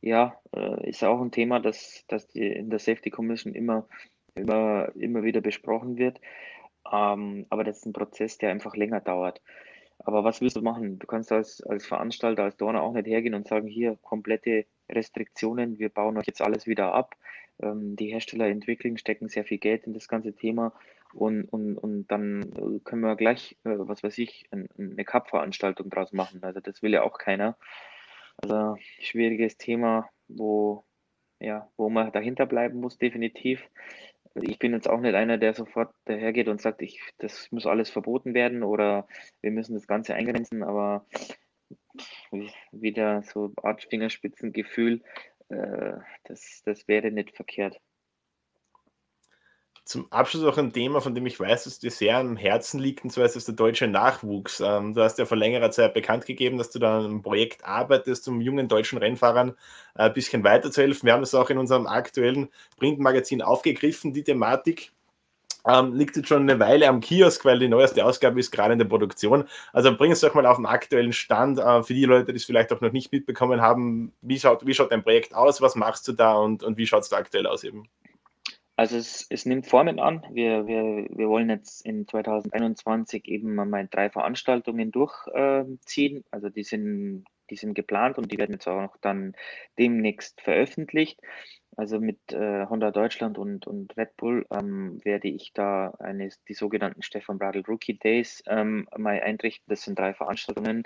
ja, 0.00 0.40
äh, 0.54 0.90
ist 0.90 1.04
auch 1.04 1.20
ein 1.20 1.30
Thema, 1.30 1.60
das, 1.60 2.04
das 2.08 2.28
die 2.28 2.46
in 2.46 2.70
der 2.70 2.78
Safety 2.78 3.10
Commission 3.10 3.54
immer 3.54 3.88
immer, 4.36 4.90
immer 4.94 5.22
wieder 5.22 5.40
besprochen 5.40 5.96
wird. 5.98 6.20
Ähm, 6.90 7.46
aber 7.50 7.64
das 7.64 7.78
ist 7.78 7.86
ein 7.86 7.92
Prozess, 7.92 8.38
der 8.38 8.50
einfach 8.50 8.76
länger 8.76 9.00
dauert. 9.00 9.40
Aber 9.98 10.24
was 10.24 10.40
willst 10.40 10.56
du 10.56 10.62
machen? 10.62 10.98
Du 10.98 11.06
kannst 11.06 11.32
als, 11.32 11.62
als 11.62 11.86
Veranstalter, 11.86 12.44
als 12.44 12.56
Donner 12.56 12.82
auch 12.82 12.92
nicht 12.92 13.06
hergehen 13.06 13.34
und 13.34 13.48
sagen, 13.48 13.66
hier 13.66 13.98
komplette 14.02 14.66
Restriktionen, 14.90 15.78
wir 15.78 15.88
bauen 15.88 16.16
euch 16.18 16.26
jetzt 16.26 16.42
alles 16.42 16.66
wieder 16.66 16.92
ab. 16.92 17.16
Ähm, 17.60 17.96
die 17.96 18.12
Hersteller 18.12 18.46
entwickeln, 18.46 18.98
stecken 18.98 19.28
sehr 19.28 19.44
viel 19.44 19.58
Geld 19.58 19.86
in 19.86 19.94
das 19.94 20.08
ganze 20.08 20.34
Thema 20.34 20.72
und, 21.14 21.44
und, 21.44 21.78
und 21.78 22.06
dann 22.08 22.82
können 22.84 23.02
wir 23.02 23.16
gleich, 23.16 23.56
äh, 23.64 23.70
was 23.78 24.02
weiß 24.02 24.18
ich, 24.18 24.46
ein, 24.50 24.68
eine 24.78 25.04
Cup-Veranstaltung 25.04 25.88
draus 25.90 26.12
machen. 26.12 26.42
Also 26.42 26.60
das 26.60 26.82
will 26.82 26.92
ja 26.92 27.02
auch 27.02 27.18
keiner. 27.18 27.56
Also 28.36 28.76
schwieriges 29.00 29.56
Thema, 29.56 30.10
wo, 30.28 30.84
ja, 31.40 31.70
wo 31.76 31.88
man 31.88 32.12
dahinter 32.12 32.44
bleiben 32.44 32.80
muss, 32.80 32.98
definitiv 32.98 33.66
ich 34.42 34.58
bin 34.58 34.72
jetzt 34.72 34.88
auch 34.88 35.00
nicht 35.00 35.14
einer, 35.14 35.38
der 35.38 35.54
sofort 35.54 35.94
dahergeht 36.04 36.48
und 36.48 36.60
sagt, 36.60 36.82
ich, 36.82 37.00
das 37.18 37.50
muss 37.52 37.66
alles 37.66 37.90
verboten 37.90 38.34
werden 38.34 38.62
oder 38.62 39.06
wir 39.40 39.50
müssen 39.50 39.74
das 39.74 39.86
Ganze 39.86 40.14
eingrenzen, 40.14 40.62
aber 40.62 41.06
wieder 42.72 43.22
so 43.22 43.52
Artfingerspitzengefühl, 43.62 45.02
äh, 45.48 45.92
das, 46.24 46.62
das 46.64 46.86
wäre 46.88 47.10
nicht 47.10 47.34
verkehrt. 47.34 47.80
Zum 49.86 50.10
Abschluss 50.10 50.42
auch 50.42 50.58
ein 50.58 50.72
Thema, 50.72 51.00
von 51.00 51.14
dem 51.14 51.26
ich 51.26 51.38
weiß, 51.38 51.62
dass 51.62 51.78
dir 51.78 51.92
sehr 51.92 52.16
am 52.18 52.36
Herzen 52.36 52.80
liegt, 52.80 53.04
und 53.04 53.10
zwar 53.10 53.24
ist 53.24 53.36
es 53.36 53.44
der 53.44 53.54
deutsche 53.54 53.86
Nachwuchs. 53.86 54.58
Ähm, 54.58 54.94
du 54.94 55.00
hast 55.00 55.16
ja 55.16 55.26
vor 55.26 55.36
längerer 55.36 55.70
Zeit 55.70 55.94
bekannt 55.94 56.26
gegeben, 56.26 56.58
dass 56.58 56.70
du 56.70 56.80
da 56.80 56.98
an 56.98 57.04
einem 57.04 57.22
Projekt 57.22 57.64
arbeitest, 57.64 58.26
um 58.26 58.40
jungen 58.40 58.66
deutschen 58.66 58.98
Rennfahrern 58.98 59.50
äh, 59.94 60.02
ein 60.02 60.12
bisschen 60.12 60.42
weiterzuhelfen. 60.42 61.06
Wir 61.06 61.12
haben 61.12 61.20
das 61.20 61.36
auch 61.36 61.50
in 61.50 61.58
unserem 61.58 61.86
aktuellen 61.86 62.48
Printmagazin 62.78 63.42
aufgegriffen, 63.42 64.12
die 64.12 64.24
Thematik. 64.24 64.90
Ähm, 65.64 65.94
liegt 65.94 66.16
jetzt 66.16 66.28
schon 66.28 66.42
eine 66.42 66.58
Weile 66.58 66.88
am 66.88 67.00
Kiosk, 67.00 67.44
weil 67.44 67.60
die 67.60 67.68
neueste 67.68 68.04
Ausgabe 68.04 68.40
ist 68.40 68.50
gerade 68.50 68.72
in 68.72 68.80
der 68.80 68.86
Produktion. 68.86 69.44
Also 69.72 69.96
bring 69.96 70.10
es 70.10 70.20
doch 70.20 70.34
mal 70.34 70.46
auf 70.46 70.56
den 70.56 70.66
aktuellen 70.66 71.12
Stand. 71.12 71.60
Äh, 71.60 71.84
für 71.84 71.94
die 71.94 72.06
Leute, 72.06 72.32
die 72.32 72.38
es 72.38 72.44
vielleicht 72.44 72.72
auch 72.72 72.80
noch 72.80 72.90
nicht 72.92 73.12
mitbekommen 73.12 73.60
haben, 73.60 74.12
wie 74.20 74.40
schaut, 74.40 74.66
wie 74.66 74.74
schaut 74.74 74.90
dein 74.90 75.04
Projekt 75.04 75.32
aus? 75.32 75.60
Was 75.60 75.76
machst 75.76 76.08
du 76.08 76.12
da 76.12 76.34
und, 76.34 76.64
und 76.64 76.76
wie 76.76 76.88
schaut 76.88 77.04
es 77.04 77.08
da 77.08 77.18
aktuell 77.18 77.46
aus 77.46 77.62
eben? 77.62 77.88
Also 78.76 78.98
es, 78.98 79.26
es 79.30 79.46
nimmt 79.46 79.66
Formen 79.66 79.98
an. 79.98 80.26
Wir, 80.30 80.66
wir, 80.66 81.06
wir 81.10 81.28
wollen 81.28 81.48
jetzt 81.48 81.84
in 81.86 82.06
2021 82.06 83.26
eben 83.26 83.54
mal 83.54 83.88
drei 83.90 84.10
Veranstaltungen 84.10 84.92
durchziehen. 84.92 86.24
also 86.30 86.50
die 86.50 86.62
sind, 86.62 87.24
die 87.48 87.56
sind 87.56 87.74
geplant 87.74 88.18
und 88.18 88.30
die 88.30 88.38
werden 88.38 88.52
jetzt 88.52 88.68
auch 88.68 88.82
noch 88.82 88.96
dann 88.98 89.34
demnächst 89.78 90.42
veröffentlicht. 90.42 91.20
Also 91.74 92.00
mit 92.00 92.32
äh, 92.32 92.66
Honda 92.66 92.90
Deutschland 92.90 93.38
und, 93.38 93.66
und 93.66 93.96
Red 93.96 94.16
Bull 94.18 94.46
ähm, 94.50 94.98
werde 95.04 95.28
ich 95.28 95.52
da 95.54 95.94
eine, 95.98 96.28
die 96.48 96.54
sogenannten 96.54 97.02
Stefan 97.02 97.38
Bradl 97.38 97.62
Rookie 97.66 97.98
Days 97.98 98.42
ähm, 98.46 98.88
mal 98.96 99.20
einrichten. 99.20 99.66
Das 99.68 99.82
sind 99.82 99.98
drei 99.98 100.12
Veranstaltungen, 100.12 100.84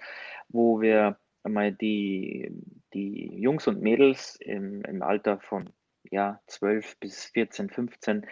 wo 0.48 0.80
wir 0.80 1.18
mal 1.42 1.72
die, 1.72 2.52
die 2.92 3.40
Jungs 3.40 3.66
und 3.66 3.80
Mädels 3.82 4.36
im, 4.36 4.82
im 4.82 5.02
Alter 5.02 5.40
von 5.40 5.70
ja, 6.10 6.40
12 6.46 6.98
bis 6.98 7.24
14, 7.26 7.70
15 7.70 8.26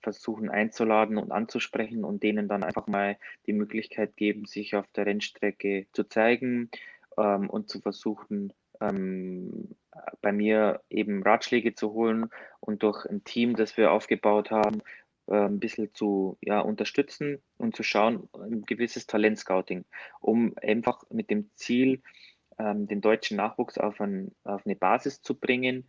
versuchen 0.00 0.50
einzuladen 0.50 1.18
und 1.18 1.32
anzusprechen 1.32 2.04
und 2.04 2.22
denen 2.22 2.48
dann 2.48 2.64
einfach 2.64 2.86
mal 2.86 3.18
die 3.46 3.52
Möglichkeit 3.52 4.16
geben, 4.16 4.46
sich 4.46 4.74
auf 4.74 4.86
der 4.88 5.06
Rennstrecke 5.06 5.86
zu 5.92 6.04
zeigen 6.04 6.70
ähm, 7.16 7.48
und 7.48 7.68
zu 7.68 7.80
versuchen, 7.80 8.52
ähm, 8.80 9.76
bei 10.20 10.32
mir 10.32 10.82
eben 10.90 11.22
Ratschläge 11.22 11.74
zu 11.74 11.92
holen 11.92 12.30
und 12.60 12.82
durch 12.82 13.06
ein 13.06 13.24
Team, 13.24 13.56
das 13.56 13.76
wir 13.76 13.92
aufgebaut 13.92 14.50
haben, 14.50 14.82
äh, 15.26 15.36
ein 15.36 15.60
bisschen 15.60 15.94
zu 15.94 16.38
ja, 16.40 16.60
unterstützen 16.60 17.42
und 17.58 17.76
zu 17.76 17.82
schauen, 17.82 18.28
ein 18.34 18.62
gewisses 18.62 19.06
Talentscouting, 19.06 19.84
um 20.20 20.54
einfach 20.60 21.02
mit 21.10 21.30
dem 21.30 21.50
Ziel, 21.54 22.02
ähm, 22.58 22.86
den 22.86 23.00
deutschen 23.00 23.36
Nachwuchs 23.36 23.78
auf, 23.78 24.00
ein, 24.00 24.34
auf 24.44 24.66
eine 24.66 24.76
Basis 24.76 25.22
zu 25.22 25.38
bringen, 25.38 25.86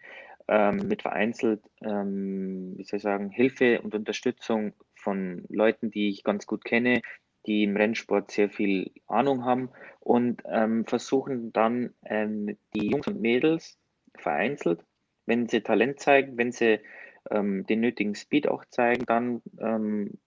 ähm, 0.48 0.88
mit 0.88 1.02
vereinzelt, 1.02 1.62
ähm, 1.82 2.74
wie 2.78 2.84
soll 2.84 2.98
ich 2.98 3.04
sagen, 3.04 3.30
Hilfe 3.30 3.82
und 3.82 3.96
Unterstützung 3.96 4.74
von 4.96 5.46
Leuten, 5.50 5.92
die 5.92 6.10
ich 6.10 6.24
ganz 6.24 6.46
gut 6.46 6.66
kenne, 6.66 7.02
die 7.46 7.64
im 7.64 7.76
Rennsport 7.76 8.32
sehr 8.32 8.50
viel 8.50 8.92
Ahnung 9.08 9.46
haben 9.46 9.70
und 10.00 10.42
ähm, 10.46 10.86
versuchen 10.86 11.52
dann 11.52 11.94
ähm, 12.06 12.58
die 12.74 12.88
Jungs 12.88 13.08
und 13.08 13.22
Mädels 13.22 13.78
vereinzelt, 14.18 14.84
wenn 15.26 15.48
sie 15.48 15.62
Talent 15.62 16.00
zeigen, 16.00 16.38
wenn 16.38 16.52
sie 16.52 16.80
ähm, 17.32 17.66
den 17.66 17.82
nötigen 17.82 18.16
Speed 18.16 18.48
auch 18.48 18.66
zeigen, 18.66 19.06
dann 19.06 19.42
ähm, 19.60 20.20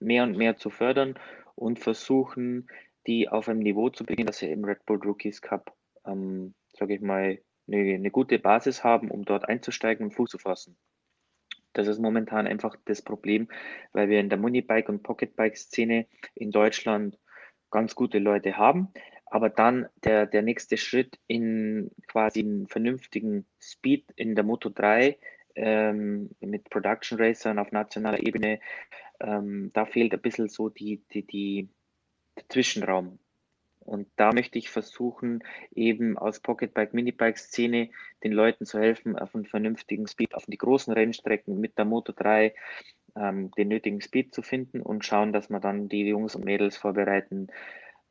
mehr 0.00 0.24
und 0.24 0.36
mehr 0.36 0.56
zu 0.56 0.70
fördern 0.70 1.18
und 1.54 1.78
versuchen, 1.78 2.68
die 3.06 3.28
auf 3.28 3.48
einem 3.48 3.60
Niveau 3.60 3.90
zu 3.90 4.04
bringen, 4.04 4.26
dass 4.26 4.38
sie 4.38 4.50
im 4.50 4.64
Red 4.64 4.84
Bull 4.86 4.98
Rookies 4.98 5.40
Cup, 5.42 5.74
ähm, 6.06 6.54
sage 6.76 6.94
ich 6.94 7.00
mal, 7.00 7.38
eine, 7.66 7.94
eine 7.94 8.10
gute 8.10 8.38
Basis 8.38 8.84
haben, 8.84 9.10
um 9.10 9.24
dort 9.24 9.48
einzusteigen 9.48 10.06
und 10.06 10.12
Fuß 10.12 10.30
zu 10.30 10.38
fassen. 10.38 10.76
Das 11.72 11.88
ist 11.88 11.98
momentan 11.98 12.46
einfach 12.46 12.76
das 12.84 13.02
Problem, 13.02 13.48
weil 13.92 14.08
wir 14.08 14.20
in 14.20 14.28
der 14.28 14.38
Monibike- 14.38 14.88
und 14.90 15.02
Pocketbike-Szene 15.02 16.06
in 16.34 16.50
Deutschland 16.50 17.18
ganz 17.70 17.94
gute 17.96 18.20
Leute 18.20 18.56
haben, 18.56 18.92
aber 19.26 19.50
dann 19.50 19.88
der, 20.04 20.26
der 20.26 20.42
nächste 20.42 20.76
Schritt 20.76 21.18
in 21.26 21.90
quasi 22.06 22.40
einen 22.40 22.68
vernünftigen 22.68 23.46
Speed 23.60 24.04
in 24.14 24.36
der 24.36 24.44
Moto 24.44 24.68
3 24.68 25.18
ähm, 25.56 26.30
mit 26.40 26.70
Production 26.70 27.18
Racern 27.18 27.58
auf 27.58 27.72
nationaler 27.72 28.24
Ebene, 28.24 28.60
ähm, 29.20 29.70
da 29.72 29.86
fehlt 29.86 30.12
ein 30.12 30.20
bisschen 30.20 30.48
so 30.48 30.68
die, 30.68 31.02
die, 31.12 31.26
die, 31.26 31.68
der 32.36 32.48
Zwischenraum. 32.48 33.18
Und 33.84 34.08
da 34.16 34.32
möchte 34.32 34.58
ich 34.58 34.70
versuchen, 34.70 35.44
eben 35.74 36.16
aus 36.18 36.40
Pocketbike, 36.40 36.94
Minibike-Szene 36.94 37.90
den 38.22 38.32
Leuten 38.32 38.66
zu 38.66 38.78
helfen, 38.78 39.18
auf 39.18 39.34
einen 39.34 39.46
vernünftigen 39.46 40.06
Speed, 40.06 40.34
auf 40.34 40.46
die 40.46 40.58
großen 40.58 40.92
Rennstrecken 40.92 41.60
mit 41.60 41.78
der 41.78 41.84
Moto 41.84 42.12
3 42.12 42.54
ähm, 43.16 43.50
den 43.52 43.68
nötigen 43.68 44.00
Speed 44.00 44.34
zu 44.34 44.42
finden 44.42 44.80
und 44.80 45.04
schauen, 45.04 45.32
dass 45.32 45.50
wir 45.50 45.60
dann 45.60 45.88
die 45.88 46.06
Jungs 46.06 46.34
und 46.34 46.44
Mädels 46.44 46.76
vorbereiten, 46.76 47.48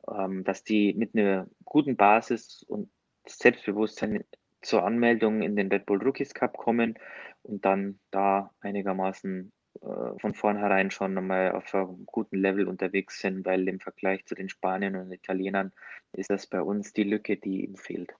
ähm, 0.08 0.44
dass 0.44 0.64
die 0.64 0.94
mit 0.94 1.14
einer 1.14 1.46
guten 1.64 1.96
Basis 1.96 2.62
und 2.62 2.90
Selbstbewusstsein 3.26 4.24
zur 4.62 4.84
Anmeldung 4.84 5.42
in 5.42 5.56
den 5.56 5.68
Red 5.68 5.86
Bull 5.86 6.02
Rookies 6.02 6.34
Cup 6.34 6.56
kommen 6.56 6.98
und 7.42 7.64
dann 7.64 7.98
da 8.10 8.50
einigermaßen 8.60 9.52
äh, 9.82 10.18
von 10.18 10.34
vornherein 10.34 10.90
schon 10.90 11.16
einmal 11.16 11.52
auf 11.52 11.74
einem 11.74 12.06
guten 12.06 12.36
Level 12.36 12.68
unterwegs 12.68 13.20
sind, 13.20 13.44
weil 13.44 13.68
im 13.68 13.80
Vergleich 13.80 14.24
zu 14.26 14.34
den 14.34 14.48
Spaniern 14.48 14.96
und 14.96 15.12
Italienern 15.12 15.72
ist 16.12 16.30
das 16.30 16.46
bei 16.46 16.62
uns 16.62 16.92
die 16.92 17.04
Lücke, 17.04 17.36
die 17.36 17.64
ihm 17.64 17.76
fehlt. 17.76 18.14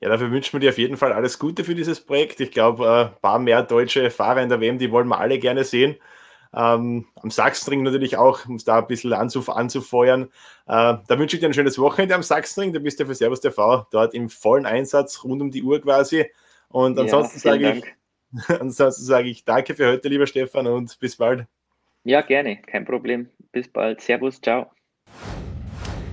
Ja, 0.00 0.08
dafür 0.08 0.30
wünschen 0.30 0.52
wir 0.52 0.60
dir 0.60 0.70
auf 0.70 0.78
jeden 0.78 0.96
Fall 0.96 1.12
alles 1.12 1.38
Gute 1.38 1.64
für 1.64 1.74
dieses 1.74 2.00
Projekt. 2.00 2.38
Ich 2.40 2.52
glaube, 2.52 2.88
ein 2.88 3.06
äh, 3.06 3.20
paar 3.20 3.38
mehr 3.38 3.62
deutsche 3.62 4.10
Fahrer 4.10 4.42
in 4.42 4.48
der 4.48 4.60
WM, 4.60 4.78
die 4.78 4.92
wollen 4.92 5.08
wir 5.08 5.18
alle 5.18 5.38
gerne 5.38 5.64
sehen. 5.64 5.96
Ähm, 6.54 7.06
am 7.16 7.30
Sachsenring 7.30 7.82
natürlich 7.82 8.16
auch, 8.16 8.46
um 8.46 8.54
es 8.54 8.64
da 8.64 8.78
ein 8.78 8.86
bisschen 8.86 9.12
anzuf 9.12 9.50
anzufeuern. 9.50 10.24
Äh, 10.66 10.96
da 11.06 11.18
wünsche 11.18 11.36
ich 11.36 11.40
dir 11.40 11.48
ein 11.48 11.54
schönes 11.54 11.78
Wochenende 11.78 12.14
am 12.14 12.22
Sachsenring. 12.22 12.72
Du 12.72 12.80
bist 12.80 13.00
ja 13.00 13.06
für 13.06 13.14
Servus 13.14 13.40
TV 13.40 13.86
dort 13.90 14.14
im 14.14 14.30
vollen 14.30 14.66
Einsatz, 14.66 15.24
rund 15.24 15.42
um 15.42 15.50
die 15.50 15.62
Uhr 15.62 15.80
quasi. 15.80 16.26
Und 16.68 16.98
ansonsten 16.98 17.38
ja, 17.38 17.52
sage 17.52 17.72
ich, 17.78 17.84
Ansonsten 18.60 19.04
sage 19.04 19.28
ich 19.28 19.44
danke 19.44 19.74
für 19.74 19.88
heute, 19.88 20.08
lieber 20.08 20.26
Stefan, 20.26 20.66
und 20.66 20.98
bis 21.00 21.16
bald. 21.16 21.46
Ja, 22.04 22.20
gerne, 22.20 22.56
kein 22.62 22.84
Problem. 22.84 23.28
Bis 23.52 23.68
bald. 23.68 24.00
Servus, 24.00 24.40
ciao. 24.40 24.70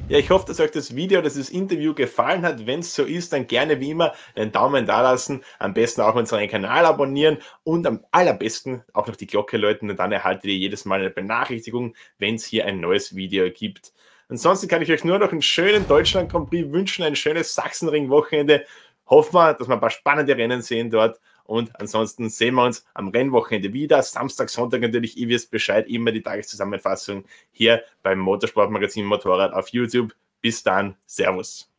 Ja, 0.08 0.20
ich 0.20 0.30
hoffe, 0.30 0.46
dass 0.48 0.60
euch 0.60 0.70
das 0.70 0.96
Video, 0.96 1.20
dieses 1.22 1.50
Interview 1.50 1.96
gefallen 1.96 2.44
hat. 2.44 2.68
Wenn 2.68 2.82
es 2.82 2.94
so 2.94 3.04
ist, 3.04 3.34
dann 3.34 3.48
gerne 3.48 3.80
wie 3.80 3.90
immer 3.90 4.14
einen 4.36 4.52
Daumen 4.52 4.86
da 4.86 5.02
lassen. 5.02 5.44
Am 5.58 5.74
besten 5.74 6.02
auch 6.02 6.14
unseren 6.14 6.48
Kanal 6.48 6.86
abonnieren 6.86 7.40
und 7.64 7.88
am 7.88 8.06
allerbesten 8.12 8.84
auch 8.94 9.08
noch 9.08 9.16
die 9.16 9.26
Glocke 9.26 9.58
läuten, 9.58 9.90
und 9.90 9.98
dann 9.98 10.12
erhaltet 10.12 10.46
ihr 10.46 10.56
jedes 10.56 10.86
Mal 10.86 11.00
eine 11.00 11.10
Benachrichtigung, 11.10 11.96
wenn 12.20 12.36
es 12.36 12.46
hier 12.46 12.66
ein 12.68 12.80
neues 12.80 13.16
Video 13.16 13.50
gibt. 13.50 13.94
Ansonsten 14.30 14.68
kann 14.68 14.84
ich 14.84 14.92
euch 14.92 15.04
nur 15.04 15.18
noch 15.18 15.32
einen 15.32 15.42
schönen 15.42 15.88
Deutschland 15.88 16.32
Grand 16.32 16.52
Prix 16.52 16.72
wünschen, 16.72 17.04
ein 17.04 17.16
schönes 17.16 17.56
Sachsenring-Wochenende. 17.56 18.64
Hoffen 19.08 19.34
wir, 19.34 19.54
dass 19.56 19.68
wir 19.68 19.74
ein 19.74 19.80
paar 19.80 19.90
spannende 19.90 20.38
Rennen 20.38 20.62
sehen 20.62 20.92
dort 20.92 21.20
und 21.46 21.80
ansonsten 21.80 22.30
sehen 22.30 22.56
wir 22.56 22.64
uns 22.66 22.86
am 22.94 23.10
Rennwochenende 23.10 23.72
wieder. 23.74 24.02
Samstag, 24.02 24.50
Sonntag 24.50 24.82
natürlich, 24.82 25.18
ihr 25.18 25.30
wisst 25.30 25.52
Bescheid, 25.52 25.88
immer 25.88 26.12
die 26.12 26.24
Tageszusammenfassung 26.24 27.26
hier 27.52 27.84
beim 28.04 28.20
Motorsportmagazin 28.20 29.06
Motorrad 29.06 29.54
auf 29.54 29.70
YouTube. 29.70 30.16
Bis 30.42 30.64
dann, 30.64 30.96
Servus. 31.06 31.75